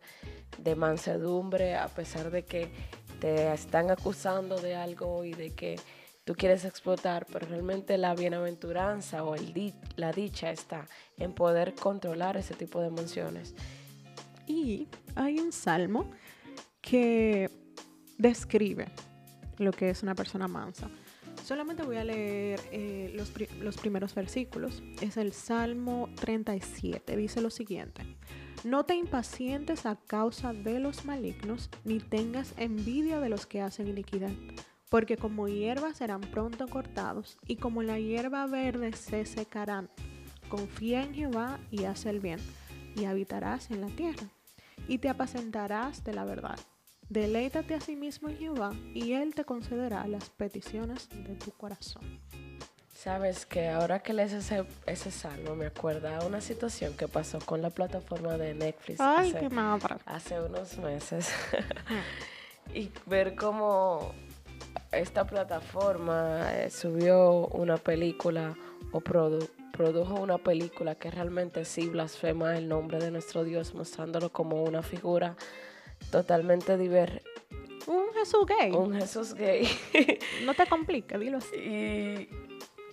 de 0.58 0.76
mansedumbre 0.76 1.76
a 1.76 1.88
pesar 1.88 2.30
de 2.30 2.44
que 2.44 2.70
te 3.20 3.52
están 3.52 3.90
acusando 3.90 4.60
de 4.60 4.74
algo 4.74 5.24
y 5.24 5.32
de 5.32 5.54
que 5.54 5.76
tú 6.24 6.34
quieres 6.34 6.64
explotar, 6.64 7.26
pero 7.32 7.46
realmente 7.46 7.98
la 7.98 8.14
bienaventuranza 8.14 9.24
o 9.24 9.34
el 9.34 9.74
la 9.96 10.12
dicha 10.12 10.50
está 10.50 10.86
en 11.16 11.32
poder 11.34 11.74
controlar 11.74 12.36
ese 12.36 12.54
tipo 12.54 12.80
de 12.80 12.88
emociones. 12.88 13.54
Y 14.46 14.88
hay 15.14 15.38
un 15.38 15.52
salmo 15.52 16.10
que 16.80 17.50
describe 18.18 18.88
lo 19.58 19.72
que 19.72 19.90
es 19.90 20.02
una 20.02 20.14
persona 20.14 20.48
mansa. 20.48 20.90
Solamente 21.44 21.82
voy 21.82 21.98
a 21.98 22.04
leer 22.04 22.58
eh, 22.72 23.12
los, 23.14 23.30
los 23.60 23.76
primeros 23.76 24.14
versículos. 24.14 24.82
Es 25.02 25.18
el 25.18 25.34
Salmo 25.34 26.08
37. 26.14 27.18
Dice 27.18 27.42
lo 27.42 27.50
siguiente. 27.50 28.16
No 28.64 28.86
te 28.86 28.94
impacientes 28.94 29.84
a 29.84 29.96
causa 29.96 30.54
de 30.54 30.80
los 30.80 31.04
malignos, 31.04 31.68
ni 31.84 32.00
tengas 32.00 32.54
envidia 32.56 33.20
de 33.20 33.28
los 33.28 33.44
que 33.44 33.60
hacen 33.60 33.88
iniquidad, 33.88 34.30
porque 34.88 35.18
como 35.18 35.46
hierba 35.46 35.92
serán 35.92 36.22
pronto 36.22 36.66
cortados, 36.66 37.36
y 37.46 37.56
como 37.56 37.82
la 37.82 37.98
hierba 37.98 38.46
verde 38.46 38.94
se 38.94 39.26
secarán. 39.26 39.90
Confía 40.48 41.02
en 41.02 41.12
Jehová 41.12 41.60
y 41.70 41.84
haz 41.84 42.06
el 42.06 42.20
bien, 42.20 42.40
y 42.96 43.04
habitarás 43.04 43.70
en 43.70 43.82
la 43.82 43.88
tierra, 43.88 44.28
y 44.88 44.96
te 44.96 45.10
apacentarás 45.10 46.04
de 46.04 46.14
la 46.14 46.24
verdad. 46.24 46.58
Deleítate 47.08 47.74
a 47.74 47.80
sí 47.80 47.96
mismo 47.96 48.28
en 48.28 48.38
Jehová, 48.38 48.72
y 48.94 49.12
Él 49.12 49.34
te 49.34 49.44
concederá 49.44 50.06
las 50.06 50.30
peticiones 50.30 51.08
de 51.10 51.36
tu 51.36 51.50
corazón. 51.52 52.20
Sabes 52.94 53.44
que 53.44 53.68
ahora 53.68 53.98
que 53.98 54.14
lees 54.14 54.32
ese, 54.32 54.64
ese 54.86 55.10
salmo 55.10 55.54
me 55.54 55.66
acuerda 55.66 56.24
una 56.24 56.40
situación 56.40 56.94
que 56.96 57.06
pasó 57.06 57.38
con 57.38 57.60
la 57.60 57.68
plataforma 57.68 58.38
de 58.38 58.54
Netflix 58.54 59.00
Ay, 59.00 59.30
hace, 59.30 59.48
qué 59.48 59.98
hace 60.06 60.40
unos 60.40 60.78
meses. 60.78 61.30
y 62.74 62.90
ver 63.04 63.34
cómo 63.34 64.14
esta 64.90 65.26
plataforma 65.26 66.54
eh, 66.54 66.70
subió 66.70 67.48
una 67.48 67.76
película 67.76 68.56
o 68.92 69.00
produjo 69.00 70.14
una 70.14 70.38
película 70.38 70.94
que 70.94 71.10
realmente 71.10 71.64
sí 71.64 71.88
blasfema 71.88 72.56
el 72.56 72.68
nombre 72.68 72.98
de 73.00 73.10
nuestro 73.10 73.44
Dios, 73.44 73.74
mostrándolo 73.74 74.30
como 74.30 74.62
una 74.62 74.82
figura 74.82 75.36
totalmente 76.10 76.76
diversa. 76.78 77.20
Un 77.86 78.06
Jesús 78.14 78.46
gay. 78.46 78.72
Un 78.72 78.94
Jesús 78.94 79.34
gay. 79.34 79.68
no 80.44 80.54
te 80.54 80.66
compliques, 80.66 81.20
dilo 81.20 81.38
así. 81.38 81.56
Y 81.56 82.28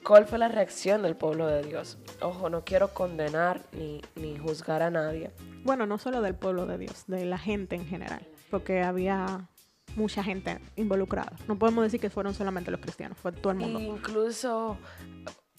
¿Cuál 0.03 0.25
fue 0.25 0.39
la 0.39 0.47
reacción 0.47 1.03
del 1.03 1.15
pueblo 1.15 1.47
de 1.47 1.63
Dios? 1.63 1.97
Ojo, 2.21 2.49
no 2.49 2.65
quiero 2.65 2.93
condenar 2.93 3.61
ni, 3.71 4.01
ni 4.15 4.37
juzgar 4.37 4.81
a 4.81 4.89
nadie. 4.89 5.31
Bueno, 5.63 5.85
no 5.85 5.99
solo 5.99 6.21
del 6.21 6.33
pueblo 6.33 6.65
de 6.65 6.79
Dios, 6.79 7.03
de 7.07 7.25
la 7.25 7.37
gente 7.37 7.75
en 7.75 7.85
general, 7.85 8.27
porque 8.49 8.81
había 8.81 9.47
mucha 9.95 10.23
gente 10.23 10.59
involucrada. 10.75 11.33
No 11.47 11.57
podemos 11.57 11.83
decir 11.83 11.99
que 11.99 12.09
fueron 12.09 12.33
solamente 12.33 12.71
los 12.71 12.79
cristianos, 12.79 13.17
fue 13.17 13.31
todo 13.31 13.53
el 13.53 13.59
mundo. 13.59 13.79
incluso 13.79 14.77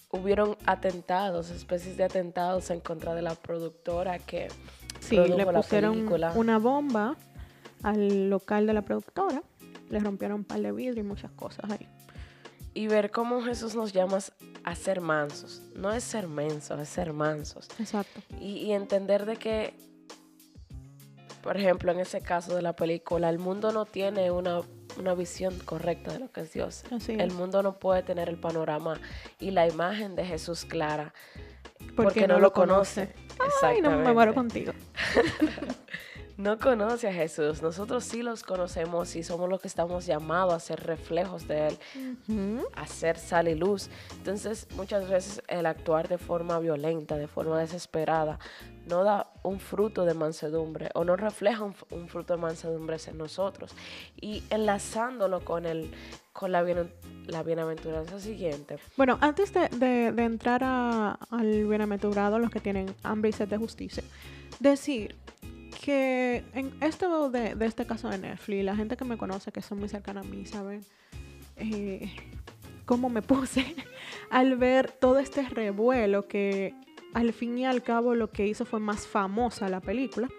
hubieron 0.09 0.57
atentados, 0.65 1.49
especies 1.49 1.95
de 1.95 2.03
atentados 2.03 2.69
en 2.69 2.81
contra 2.81 3.15
de 3.15 3.21
la 3.21 3.35
productora 3.35 4.19
que 4.19 4.49
sí, 4.99 5.15
le 5.15 5.45
pusieron 5.45 6.07
una 6.35 6.59
bomba 6.59 7.15
al 7.83 8.29
local 8.29 8.65
de 8.65 8.73
la 8.73 8.81
productora, 8.81 9.43
le 9.89 9.99
rompieron 9.99 10.39
un 10.39 10.43
par 10.43 10.59
de 10.61 10.71
vidrio 10.71 11.03
y 11.03 11.07
muchas 11.07 11.31
cosas 11.31 11.69
ahí 11.69 11.87
y 12.73 12.87
ver 12.87 13.11
cómo 13.11 13.41
Jesús 13.43 13.75
nos 13.75 13.93
llama 13.93 14.19
a 14.63 14.75
ser 14.75 15.01
mansos. 15.01 15.61
No 15.75 15.91
es 15.91 16.03
ser 16.03 16.27
mensos, 16.27 16.79
es 16.79 16.89
ser 16.89 17.13
mansos. 17.13 17.67
Exacto. 17.79 18.21
Y, 18.39 18.71
entender 18.71 19.25
de 19.25 19.35
que, 19.35 19.73
por 21.41 21.57
ejemplo, 21.57 21.91
en 21.91 21.99
ese 21.99 22.21
caso 22.21 22.55
de 22.55 22.61
la 22.61 22.75
película, 22.75 23.29
el 23.29 23.39
mundo 23.39 23.71
no 23.71 23.85
tiene 23.85 24.31
una, 24.31 24.61
visión 25.15 25.57
correcta 25.59 26.13
de 26.13 26.19
lo 26.19 26.31
que 26.31 26.41
es 26.41 26.53
Dios. 26.53 26.83
el 27.07 27.31
mundo 27.31 27.63
no 27.63 27.79
puede 27.79 28.03
tener 28.03 28.29
el 28.29 28.37
panorama 28.37 28.99
y 29.39 29.51
la 29.51 29.67
imagen 29.67 30.15
de 30.15 30.25
Jesús 30.25 30.65
clara. 30.65 31.13
Porque, 31.95 32.27
no, 32.27 32.39
lo 32.39 32.53
conoce. 32.53 33.13
conoce. 33.37 33.65
Ay, 33.65 33.81
no 33.81 33.91
me 33.91 34.13
muero 34.13 34.33
contigo. 34.33 34.73
no 36.37 36.57
conoce 36.57 37.07
a 37.07 37.13
Jesús. 37.13 37.61
Nosotros 37.61 38.03
sí 38.03 38.21
los 38.23 38.43
conocemos 38.43 39.15
y 39.15 39.23
somos 39.23 39.49
los 39.49 39.61
que 39.61 39.67
estamos 39.67 40.05
llamados 40.05 40.53
a 40.53 40.59
ser 40.59 40.83
reflejos 40.83 41.47
de 41.47 41.67
Él, 41.67 41.77
a 42.75 42.87
ser 42.87 43.17
sal 43.17 43.47
y 43.47 43.55
luz. 43.55 43.89
Entonces, 44.17 44.67
muchas 44.75 45.07
veces 45.07 45.41
el 45.47 45.65
actuar 45.65 46.07
de 46.07 46.17
forma 46.17 46.59
violenta, 46.59 47.17
de 47.17 47.27
forma 47.27 47.59
desesperada, 47.59 48.39
no 48.87 49.03
da 49.03 49.31
un 49.43 49.59
fruto 49.59 50.05
de 50.05 50.13
mansedumbre 50.13 50.89
o 50.93 51.03
no 51.03 51.15
refleja 51.15 51.63
un, 51.63 52.07
fruto 52.07 52.33
de 52.33 52.41
mansedumbre 52.41 52.97
en 53.07 53.17
nosotros. 53.17 53.71
Y 54.19 54.43
enlazándolo 54.49 55.45
con, 55.45 55.65
el, 55.65 55.91
con 56.33 56.51
la, 56.51 56.63
la 57.25 57.43
bienaventuranza 57.43 58.19
siguiente. 58.19 58.79
Bueno, 58.97 59.17
antes 59.21 59.53
de, 59.53 60.07
entrar 60.07 60.63
al 60.63 61.65
bienaventurado, 61.65 62.39
los 62.39 62.49
que 62.49 62.59
tienen 62.59 62.93
hambre 63.03 63.29
y 63.29 63.33
sed 63.33 63.47
de 63.47 63.57
justicia, 63.57 64.03
decir 64.59 65.15
que 65.83 66.45
en 66.53 66.73
esto 66.79 67.29
de, 67.29 67.57
este 67.59 67.85
caso 67.85 68.07
de 68.07 68.17
Netflix, 68.17 68.63
la 68.63 68.73
gente 68.73 68.95
que 68.95 69.03
me 69.03 69.17
conoce, 69.17 69.51
que 69.51 69.61
son 69.61 69.79
muy 69.79 69.89
cercana 69.89 70.21
a 70.21 70.23
mí, 70.23 70.45
saben 70.45 70.79
eh, 71.57 72.09
cómo 72.85 73.09
me 73.09 73.21
puse 73.33 73.75
al 74.29 74.55
ver 74.55 74.91
todo 74.91 75.19
este 75.19 75.41
revuelo 75.41 76.25
que 76.25 76.73
al 77.13 77.33
fin 77.33 77.57
y 77.57 77.65
al 77.65 77.83
cabo 77.83 78.15
lo 78.15 78.31
que 78.31 78.47
hizo 78.47 78.63
fue 78.63 78.79
más 78.79 79.05
famosa 79.07 79.67
la 79.67 79.81
película. 79.81 80.29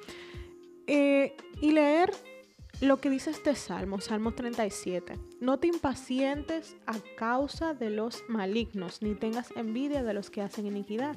Eh, 0.86 1.36
y 1.60 1.72
leer 1.72 2.10
lo 2.80 3.02
que 3.02 3.10
dice 3.10 3.30
este 3.30 3.54
salmo, 3.54 4.00
Salmo 4.00 4.32
37. 4.32 5.18
No 5.40 5.58
te 5.58 5.66
impacientes 5.66 6.74
a 6.86 6.94
causa 7.18 7.74
de 7.74 7.90
los 7.90 8.24
malignos, 8.28 9.02
ni 9.02 9.14
tengas 9.14 9.50
envidia 9.56 10.02
de 10.02 10.14
los 10.14 10.30
que 10.30 10.40
hacen 10.40 10.66
iniquidad 10.66 11.14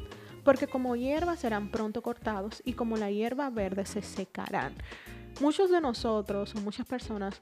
porque 0.48 0.68
como 0.68 0.96
hierba 0.96 1.36
serán 1.36 1.72
pronto 1.72 2.02
cortados 2.02 2.62
y 2.64 2.72
como 2.72 2.96
la 2.96 3.12
hierba 3.12 3.50
verde 3.50 3.86
se 3.86 4.02
secarán. 4.02 4.74
Muchos 5.42 5.70
de 5.70 5.82
nosotros 5.82 6.56
o 6.56 6.62
muchas 6.62 6.86
personas 6.86 7.42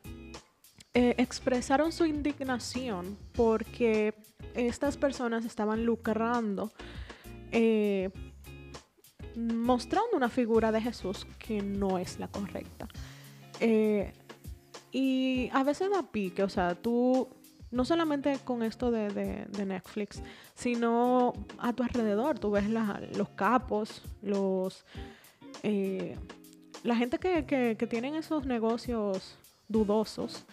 eh, 0.95 1.13
expresaron 1.19 1.91
su 1.91 2.07
indignación 2.07 3.15
porque 3.33 4.15
estas 4.55 4.97
personas 4.97 5.45
estaban 5.45 5.85
lucrando, 5.85 6.71
eh, 7.51 8.09
mostrando 9.35 10.17
una 10.17 10.29
figura 10.29 10.71
de 10.71 10.81
Jesús 10.81 11.27
que 11.37 11.61
no 11.61 11.99
es 11.99 12.17
la 12.17 12.27
correcta. 12.27 12.87
Eh, 13.59 14.13
y 14.91 15.51
a 15.53 15.63
veces 15.63 15.91
da 15.91 16.01
pique, 16.11 16.41
o 16.41 16.49
sea, 16.49 16.73
tú 16.73 17.29
no 17.71 17.85
solamente 17.85 18.39
con 18.43 18.63
esto 18.63 18.91
de, 18.91 19.47
Netflix, 19.65 20.21
sino 20.53 21.33
a 21.57 21.73
tu 21.73 21.83
alrededor. 21.83 22.39
Tú 22.39 22.51
ves 22.51 22.69
los 22.69 23.29
capos, 23.29 24.03
los 24.21 24.85
eh, 25.63 26.17
la 26.83 26.95
gente 26.95 27.17
que, 27.17 27.45
que, 27.45 27.87
tienen 27.87 28.15
esos 28.15 28.45
negocios 28.45 29.37
dudosos, 29.67 30.45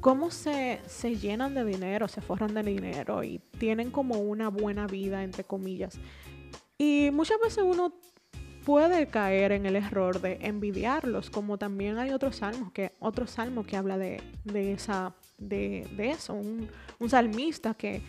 cómo 0.00 0.30
se, 0.30 0.80
se 0.86 1.16
llenan 1.16 1.54
de 1.54 1.64
dinero, 1.64 2.08
se 2.08 2.22
forran 2.22 2.54
de 2.54 2.62
dinero 2.62 3.22
y 3.22 3.40
tienen 3.58 3.90
como 3.90 4.20
una 4.20 4.48
buena 4.48 4.86
vida, 4.86 5.22
entre 5.22 5.44
comillas. 5.44 5.98
Y 6.78 7.10
muchas 7.12 7.38
veces 7.40 7.64
uno 7.66 7.92
puede 8.64 9.08
caer 9.08 9.52
en 9.52 9.66
el 9.66 9.76
error 9.76 10.20
de 10.20 10.38
envidiarlos, 10.40 11.30
como 11.30 11.58
también 11.58 11.98
hay 11.98 12.10
otros 12.10 12.36
salmos 12.36 12.72
que, 12.72 12.92
otro 12.98 13.26
salmo 13.26 13.64
que 13.64 13.76
habla 13.76 13.98
de, 13.98 14.22
esa, 14.72 15.14
de, 15.38 15.86
eso, 15.98 16.34
un, 16.34 16.70
salmista 17.08 17.74
que 17.74 18.02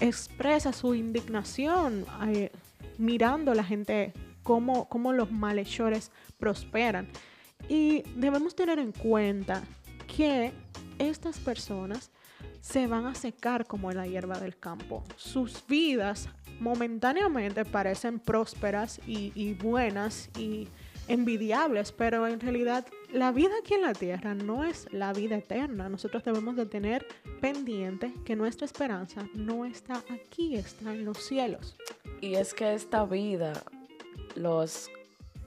expresa 0.00 0.72
su 0.72 0.94
indignación 0.94 2.06
eh, 2.28 2.50
mirando 2.98 3.52
a 3.52 3.54
la 3.54 3.64
gente 3.64 4.12
cómo, 4.42 4.88
cómo 4.88 5.12
los 5.12 5.30
malhechores 5.30 6.10
prosperan. 6.38 7.08
Y 7.68 8.02
debemos 8.14 8.54
tener 8.54 8.78
en 8.78 8.92
cuenta 8.92 9.62
que 10.06 10.52
estas 10.98 11.38
personas 11.38 12.10
se 12.60 12.86
van 12.86 13.06
a 13.06 13.14
secar 13.14 13.66
como 13.66 13.90
la 13.92 14.06
hierba 14.06 14.38
del 14.38 14.56
campo. 14.58 15.04
Sus 15.16 15.64
vidas 15.66 16.28
momentáneamente 16.60 17.64
parecen 17.64 18.18
prósperas 18.18 19.00
y, 19.06 19.54
buenas 19.54 20.28
y 20.38 20.68
envidiables, 21.08 21.92
pero 21.92 22.26
en 22.26 22.40
realidad 22.40 22.86
la 23.12 23.32
vida 23.32 23.52
aquí 23.60 23.74
en 23.74 23.82
la 23.82 23.94
tierra 23.94 24.34
no 24.34 24.64
es 24.64 24.86
la 24.92 25.12
vida 25.12 25.36
eterna. 25.36 25.88
Nosotros 25.88 26.22
debemos 26.24 26.56
de 26.56 26.66
tener 26.66 27.06
pendiente 27.40 28.12
que 28.24 28.36
nuestra 28.36 28.66
esperanza 28.66 29.26
no 29.34 29.64
está 29.64 30.02
aquí, 30.10 30.56
está 30.56 30.92
en 30.92 31.04
los 31.04 31.18
cielos. 31.18 31.76
Y 32.20 32.34
es 32.34 32.54
que 32.54 32.74
esta 32.74 33.04
vida, 33.04 33.54
los 34.34 34.90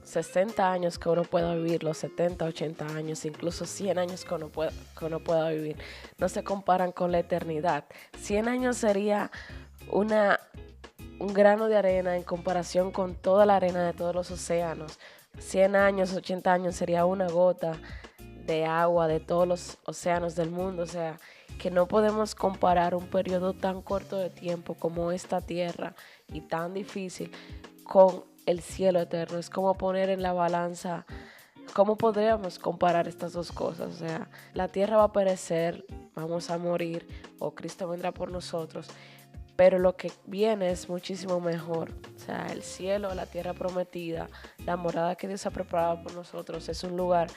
60 0.04 0.72
años 0.72 0.98
que 0.98 1.08
uno 1.08 1.22
pueda 1.22 1.54
vivir, 1.54 1.84
los 1.84 1.98
70, 1.98 2.44
80 2.44 2.86
años, 2.96 3.24
incluso 3.24 3.64
100 3.64 3.98
años 3.98 4.24
que 4.24 4.34
uno, 4.34 4.48
pueda, 4.48 4.72
que 4.98 5.04
uno 5.04 5.20
pueda 5.20 5.50
vivir, 5.50 5.76
no 6.18 6.28
se 6.28 6.42
comparan 6.42 6.92
con 6.92 7.12
la 7.12 7.20
eternidad. 7.20 7.84
100 8.18 8.48
años 8.48 8.76
sería 8.76 9.30
una 9.90 10.40
un 11.22 11.32
grano 11.32 11.68
de 11.68 11.76
arena 11.76 12.16
en 12.16 12.24
comparación 12.24 12.90
con 12.90 13.14
toda 13.14 13.46
la 13.46 13.54
arena 13.54 13.86
de 13.86 13.92
todos 13.92 14.12
los 14.12 14.30
océanos. 14.32 14.98
100 15.38 15.76
años, 15.76 16.12
80 16.12 16.52
años 16.52 16.76
sería 16.76 17.04
una 17.04 17.28
gota 17.28 17.72
de 18.46 18.64
agua 18.64 19.06
de 19.08 19.20
todos 19.20 19.46
los 19.46 19.78
océanos 19.84 20.34
del 20.34 20.50
mundo. 20.50 20.82
O 20.82 20.86
sea, 20.86 21.18
que 21.58 21.70
no 21.70 21.86
podemos 21.86 22.34
comparar 22.34 22.94
un 22.94 23.06
periodo 23.06 23.54
tan 23.54 23.82
corto 23.82 24.18
de 24.18 24.30
tiempo 24.30 24.74
como 24.74 25.12
esta 25.12 25.40
tierra 25.40 25.94
y 26.32 26.40
tan 26.40 26.74
difícil 26.74 27.30
con 27.84 28.24
el 28.46 28.60
cielo 28.60 29.00
eterno. 29.00 29.38
Es 29.38 29.50
como 29.50 29.74
poner 29.74 30.10
en 30.10 30.22
la 30.22 30.32
balanza, 30.32 31.06
¿cómo 31.74 31.96
podríamos 31.96 32.58
comparar 32.58 33.08
estas 33.08 33.32
dos 33.32 33.52
cosas? 33.52 33.94
O 33.94 33.98
sea, 33.98 34.28
la 34.54 34.68
tierra 34.68 34.96
va 34.96 35.04
a 35.04 35.12
perecer, 35.12 35.84
vamos 36.14 36.50
a 36.50 36.58
morir 36.58 37.06
o 37.38 37.54
Cristo 37.54 37.88
vendrá 37.88 38.12
por 38.12 38.30
nosotros, 38.30 38.88
pero 39.62 39.78
lo 39.78 39.94
que 39.94 40.10
viene 40.26 40.72
es 40.72 40.88
muchísimo 40.88 41.38
mejor. 41.38 41.92
O 42.16 42.18
sea, 42.18 42.48
el 42.50 42.64
cielo, 42.64 43.14
la 43.14 43.26
tierra 43.26 43.54
prometida, 43.54 44.28
la 44.66 44.76
morada 44.76 45.14
que 45.14 45.28
Dios 45.28 45.46
ha 45.46 45.52
preparado 45.52 46.02
por 46.02 46.14
nosotros 46.14 46.68
es 46.68 46.82
un 46.82 46.96
lugar 46.96 47.28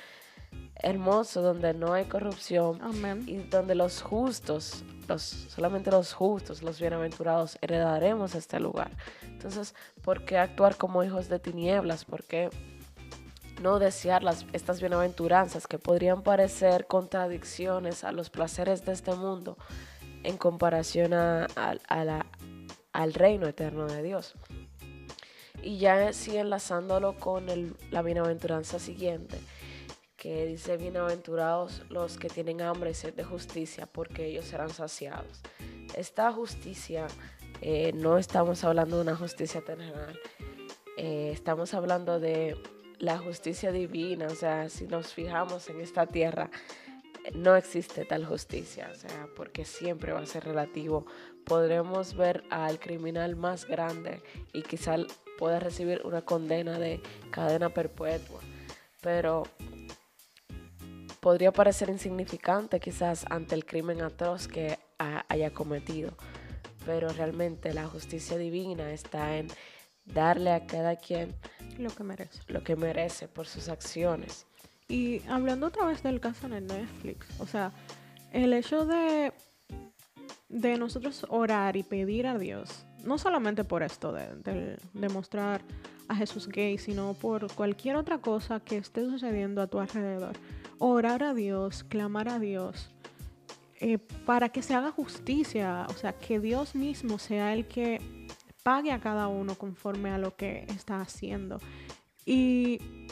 hermoso 0.73 1.43
donde 1.43 1.75
no 1.75 1.93
hay 1.93 2.05
corrupción 2.05 2.79
y 3.27 3.35
donde 3.43 3.75
los 3.75 4.01
justos, 4.01 4.83
los, 5.07 5.21
solamente 5.21 5.91
los 5.91 6.13
justos, 6.15 6.63
los 6.63 6.79
bienaventurados, 6.79 7.59
heredaremos 7.61 8.33
este 8.33 8.59
lugar. 8.59 8.89
Entonces, 9.21 9.75
¿por 10.01 10.25
qué 10.25 10.39
actuar 10.39 10.77
como 10.77 11.03
hijos 11.03 11.29
de 11.29 11.37
tinieblas? 11.37 12.05
¿Por 12.05 12.23
qué 12.23 12.49
no 13.61 13.77
desear 13.77 14.23
las, 14.23 14.47
estas 14.51 14.79
bienaventuranzas 14.79 15.67
que 15.67 15.77
podrían 15.77 16.23
parecer 16.23 16.87
contradicciones 16.87 18.03
a 18.03 18.11
los 18.11 18.31
placeres 18.31 18.83
de 18.83 18.93
este 18.93 19.13
mundo 19.13 19.59
en 20.25 20.37
comparación 20.37 21.13
a, 21.13 21.47
la, 21.89 22.25
al 22.93 23.13
reino 23.13 23.47
eterno 23.47 23.87
de 23.87 24.03
Dios? 24.03 24.33
Y 25.61 25.77
ya 25.77 26.13
sí 26.13 26.37
enlazándolo 26.37 27.17
con 27.17 27.45
la 27.91 28.01
bienaventuranza 28.01 28.79
siguiente 28.79 29.37
que 30.25 30.47
dice, 30.47 30.77
bienaventurados 30.77 31.83
los 31.89 32.17
que 32.17 32.29
tienen 32.29 32.59
hambre 32.61 32.89
y 32.89 32.93
sed 32.95 33.13
de 33.13 33.23
justicia, 33.23 33.85
porque 33.85 34.25
ellos 34.25 34.45
serán 34.45 34.71
saciados. 34.71 35.41
Esta 35.95 36.31
justicia, 36.31 37.05
eh, 37.61 37.91
no 37.93 38.17
estamos 38.17 38.63
hablando 38.63 38.95
de 38.95 39.03
una 39.03 39.15
justicia 39.15 39.61
terrenal, 39.61 40.19
eh, 40.97 41.29
estamos 41.31 41.75
hablando 41.75 42.19
de 42.19 42.57
la 42.97 43.19
justicia 43.19 43.71
divina, 43.71 44.25
o 44.25 44.33
sea, 44.35 44.67
si 44.69 44.87
nos 44.87 45.13
fijamos 45.13 45.69
en 45.69 45.79
esta 45.79 46.07
tierra, 46.07 46.49
no 47.33 47.55
existe 47.55 48.05
tal 48.05 48.25
justicia, 48.25 48.89
o 48.91 48.95
sea, 48.95 49.27
porque 49.35 49.65
siempre 49.65 50.13
va 50.13 50.19
a 50.19 50.25
ser 50.25 50.45
relativo. 50.45 51.05
Podremos 51.45 52.15
ver 52.15 52.43
al 52.49 52.79
criminal 52.79 53.35
más 53.35 53.65
grande 53.65 54.21
y 54.53 54.61
quizá 54.61 54.97
pueda 55.37 55.59
recibir 55.59 56.01
una 56.05 56.21
condena 56.23 56.79
de 56.79 57.01
cadena 57.31 57.69
perpetua, 57.69 58.39
pero 59.01 59.43
podría 61.19 61.51
parecer 61.51 61.89
insignificante 61.89 62.79
quizás 62.79 63.25
ante 63.29 63.55
el 63.55 63.65
crimen 63.65 64.01
atroz 64.01 64.47
que 64.47 64.77
haya 64.97 65.53
cometido, 65.53 66.15
pero 66.85 67.09
realmente 67.09 67.73
la 67.73 67.87
justicia 67.87 68.37
divina 68.37 68.91
está 68.91 69.37
en 69.37 69.47
darle 70.05 70.51
a 70.51 70.65
cada 70.65 70.95
quien 70.95 71.35
lo 71.77 71.89
que 71.89 72.03
merece, 72.03 72.39
lo 72.47 72.63
que 72.63 72.75
merece 72.75 73.27
por 73.27 73.47
sus 73.47 73.69
acciones. 73.69 74.45
Y 74.87 75.21
hablando 75.27 75.67
otra 75.67 75.85
vez 75.85 76.03
del 76.03 76.19
caso 76.19 76.47
en 76.47 76.67
Netflix, 76.67 77.27
o 77.39 77.47
sea, 77.47 77.71
el 78.31 78.53
hecho 78.53 78.85
de, 78.85 79.33
de 80.49 80.77
nosotros 80.77 81.25
orar 81.29 81.75
y 81.75 81.83
pedir 81.83 82.27
a 82.27 82.37
Dios, 82.37 82.85
no 83.03 83.17
solamente 83.17 83.63
por 83.63 83.83
esto 83.83 84.11
de, 84.11 84.77
de 84.93 85.09
mostrar 85.09 85.61
a 86.07 86.15
Jesús 86.15 86.47
gay, 86.47 86.77
sino 86.77 87.13
por 87.15 87.51
cualquier 87.53 87.95
otra 87.95 88.19
cosa 88.19 88.59
que 88.59 88.77
esté 88.77 89.05
sucediendo 89.05 89.61
a 89.61 89.67
tu 89.67 89.79
alrededor 89.79 90.37
orar 90.79 91.23
a 91.23 91.33
Dios, 91.33 91.83
clamar 91.83 92.29
a 92.29 92.39
Dios, 92.39 92.89
eh, 93.79 93.97
para 93.97 94.49
que 94.49 94.61
se 94.61 94.73
haga 94.73 94.91
justicia, 94.91 95.85
o 95.89 95.93
sea, 95.93 96.13
que 96.13 96.39
Dios 96.39 96.75
mismo 96.75 97.19
sea 97.19 97.53
el 97.53 97.67
que 97.67 98.27
pague 98.63 98.91
a 98.91 98.99
cada 98.99 99.27
uno 99.27 99.55
conforme 99.55 100.09
a 100.09 100.17
lo 100.17 100.35
que 100.35 100.65
está 100.69 101.01
haciendo. 101.01 101.59
Y 102.25 103.04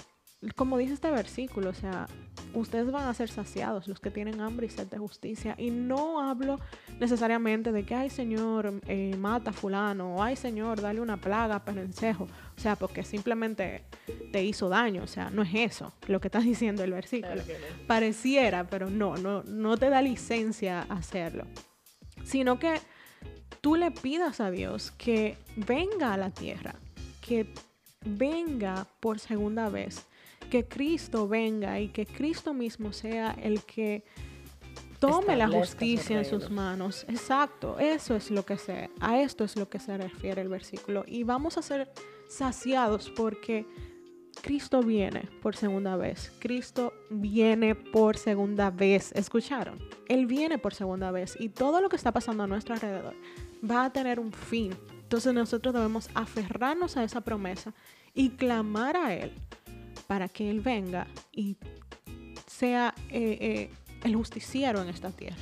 como 0.56 0.78
dice 0.78 0.94
este 0.94 1.10
versículo, 1.12 1.70
o 1.70 1.74
sea, 1.74 2.08
ustedes 2.54 2.92
van 2.92 3.08
a 3.08 3.14
ser 3.14 3.30
saciados, 3.30 3.88
los 3.88 4.00
que 4.00 4.12
tienen 4.12 4.42
hambre 4.42 4.68
y 4.68 4.70
sed 4.70 4.88
de 4.88 4.98
justicia. 4.98 5.56
Y 5.58 5.72
no 5.72 6.22
hablo 6.22 6.60
necesariamente 7.00 7.72
de 7.72 7.86
que, 7.86 7.96
ay 7.96 8.10
Señor, 8.10 8.82
eh, 8.88 9.16
mata 9.18 9.52
a 9.52 9.54
fulano, 9.54 10.16
o 10.16 10.24
ay 10.24 10.36
Señor, 10.36 10.82
dale 10.82 11.02
una 11.02 11.18
plaga 11.18 11.56
a 11.56 11.66
Perencejo. 11.66 12.28
O 12.56 12.62
sea, 12.62 12.76
porque 12.76 13.04
simplemente 13.04 13.86
te 14.32 14.44
hizo 14.44 14.70
daño. 14.70 15.04
O 15.04 15.08
sea, 15.08 15.30
no 15.30 15.42
es 15.44 15.52
eso 15.54 15.94
lo 16.08 16.20
que 16.20 16.28
está 16.28 16.40
diciendo 16.42 16.84
el 16.84 16.92
versículo. 16.92 17.42
Pareciera, 17.88 18.66
pero 18.66 18.90
no, 18.90 19.18
no, 19.18 19.44
no 19.44 19.78
te 19.78 19.90
da 19.90 20.02
licencia 20.02 20.86
a 20.90 20.96
hacerlo. 20.96 21.46
Sino 22.24 22.60
que 22.60 22.80
tú 23.62 23.76
le 23.76 23.92
pidas 23.92 24.40
a 24.40 24.52
Dios 24.52 24.92
que 24.92 25.38
venga 25.56 26.14
a 26.14 26.18
la 26.18 26.30
tierra, 26.30 26.76
que 27.22 27.54
venga 28.06 28.88
por 29.00 29.20
segunda 29.20 29.70
vez 29.70 30.06
que 30.54 30.68
Cristo 30.68 31.28
venga 31.28 31.80
y 31.80 31.88
que 31.88 32.06
Cristo 32.06 32.54
mismo 32.54 32.94
sea 32.94 33.36
el 33.42 33.64
que 33.64 34.04
tome 35.00 35.36
la 35.36 35.48
justicia 35.48 36.20
en 36.20 36.26
sus 36.26 36.52
manos. 36.52 37.08
Exacto, 37.10 37.80
eso 37.80 38.16
es 38.16 38.30
lo 38.30 38.46
que 38.46 38.60
se, 38.60 38.92
a 39.00 39.20
esto 39.20 39.46
es 39.46 39.56
lo 39.56 39.68
que 39.68 39.80
se 39.80 39.98
refiere 39.98 40.44
el 40.44 40.50
versículo. 40.50 41.06
Y 41.08 41.24
vamos 41.24 41.58
a 41.58 41.64
ser 41.64 41.92
saciados 42.28 43.10
porque 43.10 43.66
Cristo 44.44 44.84
viene 44.84 45.28
por 45.42 45.56
segunda 45.56 45.96
vez. 45.98 46.32
Cristo 46.38 46.94
viene 47.10 47.74
por 47.74 48.16
segunda 48.16 48.70
vez. 48.70 49.12
¿Escucharon? 49.14 49.80
Él 50.08 50.28
viene 50.28 50.60
por 50.60 50.76
segunda 50.76 51.10
vez 51.10 51.36
y 51.40 51.50
todo 51.50 51.82
lo 51.82 51.90
que 51.90 51.96
está 51.96 52.12
pasando 52.12 52.44
a 52.44 52.48
nuestro 52.48 52.76
alrededor 52.76 53.16
va 53.68 53.86
a 53.86 53.92
tener 53.92 54.20
un 54.20 54.32
fin. 54.32 54.78
Entonces 55.02 55.34
nosotros 55.34 55.74
debemos 55.74 56.12
aferrarnos 56.14 56.96
a 56.96 57.04
esa 57.04 57.22
promesa 57.22 57.74
y 58.14 58.30
clamar 58.30 58.96
a 58.96 59.16
Él 59.16 59.32
para 60.08 60.28
que 60.28 60.50
Él 60.50 60.62
venga 60.62 61.08
y 61.32 61.58
sea 62.48 62.94
eh, 63.10 63.38
eh, 63.42 63.70
el 64.04 64.16
justiciero 64.16 64.82
en 64.82 64.90
esta 64.90 65.12
tierra. 65.12 65.38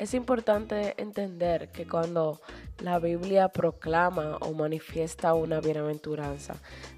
Es 0.00 0.14
importante 0.14 0.94
entender 0.96 1.68
que 1.72 1.86
cuando 1.86 2.40
la 2.78 2.98
Biblia 2.98 3.48
proclama 3.48 4.38
o 4.38 4.54
manifiesta 4.54 5.34
una 5.34 5.60
bienaventuranza, 5.60 6.54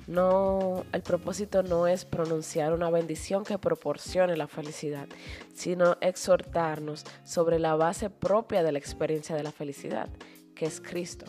no, 0.06 0.84
el 0.92 1.02
propósito 1.02 1.64
no 1.64 1.88
es 1.88 2.04
pronunciar 2.04 2.72
una 2.72 2.90
bendición 2.90 3.44
que 3.44 3.58
proporcione 3.58 4.36
la 4.36 4.46
felicidad, 4.46 5.08
sino 5.52 5.96
exhortarnos 6.00 7.04
sobre 7.24 7.58
la 7.58 7.74
base 7.74 8.08
propia 8.08 8.62
de 8.62 8.70
la 8.70 8.78
experiencia 8.78 9.34
de 9.34 9.42
la 9.42 9.50
felicidad, 9.50 10.08
que 10.54 10.66
es 10.66 10.80
Cristo, 10.80 11.26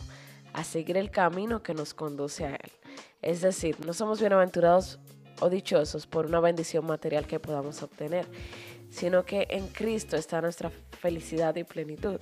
a 0.52 0.62
seguir 0.62 0.96
el 0.96 1.10
camino 1.10 1.64
que 1.64 1.74
nos 1.74 1.92
conduce 1.92 2.46
a 2.46 2.54
Él. 2.54 2.70
Es 3.20 3.40
decir, 3.40 3.84
no 3.84 3.94
somos 3.94 4.20
bienaventurados 4.20 5.00
dichosos 5.48 6.06
por 6.06 6.26
una 6.26 6.40
bendición 6.40 6.86
material 6.86 7.26
que 7.26 7.40
podamos 7.40 7.82
obtener, 7.82 8.26
sino 8.90 9.24
que 9.24 9.46
en 9.50 9.68
Cristo 9.68 10.16
está 10.16 10.40
nuestra 10.40 10.70
felicidad 11.00 11.56
y 11.56 11.64
plenitud. 11.64 12.20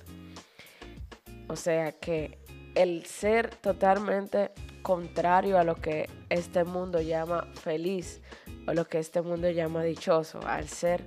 O 1.47 1.55
sea 1.55 1.91
que 1.91 2.39
el 2.75 3.05
ser 3.05 3.53
totalmente 3.55 4.51
contrario 4.81 5.57
a 5.57 5.63
lo 5.63 5.75
que 5.75 6.09
este 6.29 6.63
mundo 6.63 7.01
llama 7.01 7.47
feliz 7.53 8.21
o 8.67 8.73
lo 8.73 8.85
que 8.87 8.99
este 8.99 9.21
mundo 9.21 9.49
llama 9.49 9.83
dichoso, 9.83 10.39
al 10.45 10.67
ser 10.67 11.05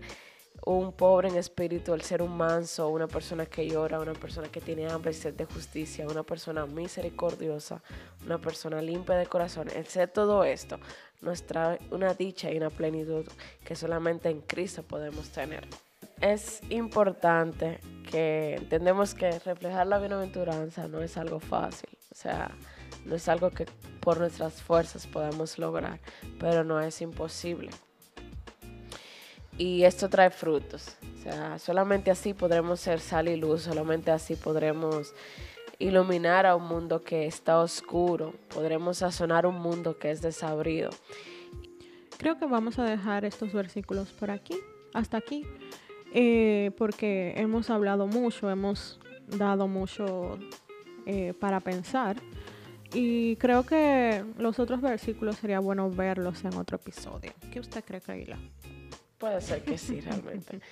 un 0.64 0.92
pobre 0.92 1.28
en 1.28 1.36
espíritu, 1.36 1.92
al 1.92 2.02
ser 2.02 2.22
un 2.22 2.36
manso, 2.36 2.88
una 2.88 3.06
persona 3.06 3.46
que 3.46 3.68
llora, 3.68 4.00
una 4.00 4.14
persona 4.14 4.48
que 4.48 4.60
tiene 4.60 4.88
hambre 4.88 5.12
y 5.12 5.14
sed 5.14 5.34
de 5.34 5.44
justicia, 5.44 6.08
una 6.08 6.24
persona 6.24 6.66
misericordiosa, 6.66 7.82
una 8.24 8.40
persona 8.40 8.82
limpia 8.82 9.14
de 9.16 9.26
corazón, 9.26 9.68
el 9.74 9.86
ser 9.86 10.08
todo 10.08 10.42
esto 10.42 10.78
nos 11.20 11.44
trae 11.44 11.78
una 11.90 12.14
dicha 12.14 12.50
y 12.50 12.56
una 12.56 12.70
plenitud 12.70 13.26
que 13.64 13.76
solamente 13.76 14.28
en 14.28 14.40
Cristo 14.42 14.82
podemos 14.82 15.30
tener. 15.30 15.66
Es 16.20 16.62
importante 16.70 17.80
que 18.10 18.54
entendemos 18.54 19.14
que 19.14 19.38
reflejar 19.40 19.86
la 19.86 19.98
bienaventuranza 19.98 20.88
no 20.88 21.02
es 21.02 21.16
algo 21.16 21.40
fácil, 21.40 21.90
o 22.10 22.14
sea, 22.14 22.50
no 23.04 23.16
es 23.16 23.28
algo 23.28 23.50
que 23.50 23.66
por 24.00 24.18
nuestras 24.18 24.62
fuerzas 24.62 25.06
podamos 25.06 25.58
lograr, 25.58 26.00
pero 26.38 26.64
no 26.64 26.80
es 26.80 27.02
imposible. 27.02 27.70
Y 29.58 29.84
esto 29.84 30.08
trae 30.08 30.30
frutos, 30.30 30.96
o 31.18 31.22
sea, 31.22 31.58
solamente 31.58 32.10
así 32.10 32.34
podremos 32.34 32.80
ser 32.80 33.00
sal 33.00 33.28
y 33.28 33.36
luz, 33.36 33.62
solamente 33.62 34.10
así 34.10 34.36
podremos 34.36 35.14
iluminar 35.78 36.46
a 36.46 36.56
un 36.56 36.66
mundo 36.66 37.02
que 37.02 37.26
está 37.26 37.58
oscuro, 37.58 38.34
podremos 38.48 38.98
sazonar 38.98 39.46
un 39.46 39.56
mundo 39.56 39.98
que 39.98 40.10
es 40.10 40.22
desabrido. 40.22 40.90
Creo 42.18 42.38
que 42.38 42.46
vamos 42.46 42.78
a 42.78 42.84
dejar 42.84 43.24
estos 43.24 43.52
versículos 43.52 44.08
por 44.10 44.30
aquí, 44.30 44.56
hasta 44.94 45.18
aquí, 45.18 45.46
eh, 46.14 46.70
porque 46.78 47.34
hemos 47.36 47.68
hablado 47.68 48.06
mucho, 48.06 48.50
hemos 48.50 48.98
dado 49.26 49.68
mucho 49.68 50.38
eh, 51.04 51.34
para 51.38 51.60
pensar. 51.60 52.16
Y 52.94 53.36
creo 53.36 53.66
que 53.66 54.24
los 54.38 54.58
otros 54.58 54.80
versículos 54.80 55.36
sería 55.36 55.60
bueno 55.60 55.90
verlos 55.90 56.44
en 56.44 56.54
otro 56.54 56.76
episodio. 56.76 57.32
¿Qué 57.52 57.60
usted 57.60 57.84
cree, 57.84 58.00
Kaila? 58.00 58.38
Puede 59.18 59.40
ser 59.40 59.62
que 59.62 59.76
sí, 59.76 60.00
realmente. 60.00 60.60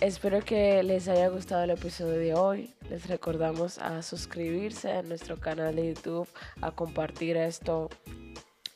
Espero 0.00 0.40
que 0.40 0.82
les 0.82 1.08
haya 1.08 1.28
gustado 1.28 1.62
el 1.64 1.70
episodio 1.70 2.18
de 2.18 2.32
hoy. 2.32 2.74
Les 2.88 3.06
recordamos 3.06 3.76
a 3.76 4.00
suscribirse 4.00 4.90
a 4.90 5.02
nuestro 5.02 5.38
canal 5.38 5.76
de 5.76 5.88
YouTube, 5.88 6.26
a 6.62 6.70
compartir 6.70 7.36
esto 7.36 7.90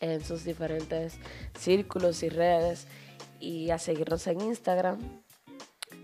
en 0.01 0.23
sus 0.23 0.45
diferentes 0.45 1.17
círculos 1.59 2.23
y 2.23 2.29
redes 2.29 2.87
y 3.41 3.71
a 3.71 3.79
seguirnos 3.79 4.27
en 4.27 4.43
Instagram 4.43 4.99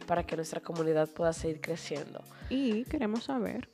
para 0.07 0.25
que 0.25 0.37
nuestra 0.37 0.63
comunidad 0.63 1.07
pueda 1.07 1.35
seguir 1.35 1.61
creciendo. 1.61 2.25
Y 2.49 2.85
queremos 2.85 3.25
saber 3.25 3.69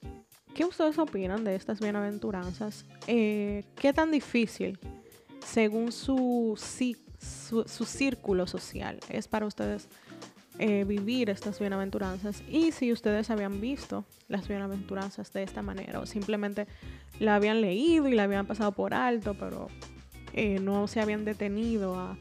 qué 0.52 0.64
ustedes 0.64 0.98
opinan 0.98 1.44
de 1.44 1.54
estas 1.54 1.78
bienaventuranzas. 1.78 2.84
Eh, 3.06 3.62
¿Qué 3.76 3.92
tan 3.92 4.10
difícil, 4.10 4.80
según 5.46 5.92
su, 5.92 6.58
su, 6.58 7.64
su 7.68 7.84
círculo 7.84 8.48
social, 8.48 8.98
es 9.08 9.28
para 9.28 9.46
ustedes? 9.46 9.88
Eh, 10.58 10.84
vivir 10.84 11.28
estas 11.28 11.58
bienaventuranzas 11.58 12.42
y 12.48 12.72
si 12.72 12.90
ustedes 12.90 13.28
habían 13.28 13.60
visto 13.60 14.06
las 14.26 14.48
bienaventuranzas 14.48 15.30
de 15.34 15.42
esta 15.42 15.60
manera 15.60 16.00
o 16.00 16.06
simplemente 16.06 16.66
la 17.20 17.34
habían 17.34 17.60
leído 17.60 18.08
y 18.08 18.14
la 18.14 18.22
habían 18.22 18.46
pasado 18.46 18.72
por 18.72 18.94
alto, 18.94 19.34
pero 19.38 19.68
eh, 20.32 20.58
no 20.58 20.86
se 20.86 21.00
habían 21.02 21.26
detenido 21.26 21.96
a, 21.96 22.16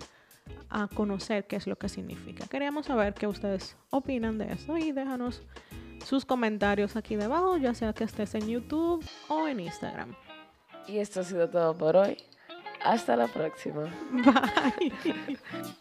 a, 0.69 0.89
conocer 0.89 1.47
qué 1.47 1.55
es 1.55 1.65
lo 1.65 1.77
que 1.77 1.87
significa. 1.87 2.45
Queríamos 2.47 2.87
saber 2.87 3.13
qué 3.13 3.25
ustedes 3.25 3.77
opinan 3.89 4.37
de 4.37 4.51
eso 4.51 4.77
y 4.77 4.91
déjanos 4.91 5.41
sus 6.05 6.25
comentarios 6.25 6.97
aquí 6.97 7.15
debajo, 7.15 7.55
ya 7.55 7.73
sea 7.73 7.93
que 7.93 8.03
estés 8.03 8.35
en 8.35 8.49
YouTube 8.49 9.05
o 9.29 9.47
en 9.47 9.61
Instagram. 9.61 10.13
Y 10.87 10.97
esto 10.97 11.21
ha 11.21 11.23
sido 11.23 11.49
todo 11.49 11.73
por 11.77 11.95
hoy. 11.95 12.17
Hasta 12.83 13.15
la 13.15 13.27
próxima. 13.27 13.83
Bye. 14.11 15.77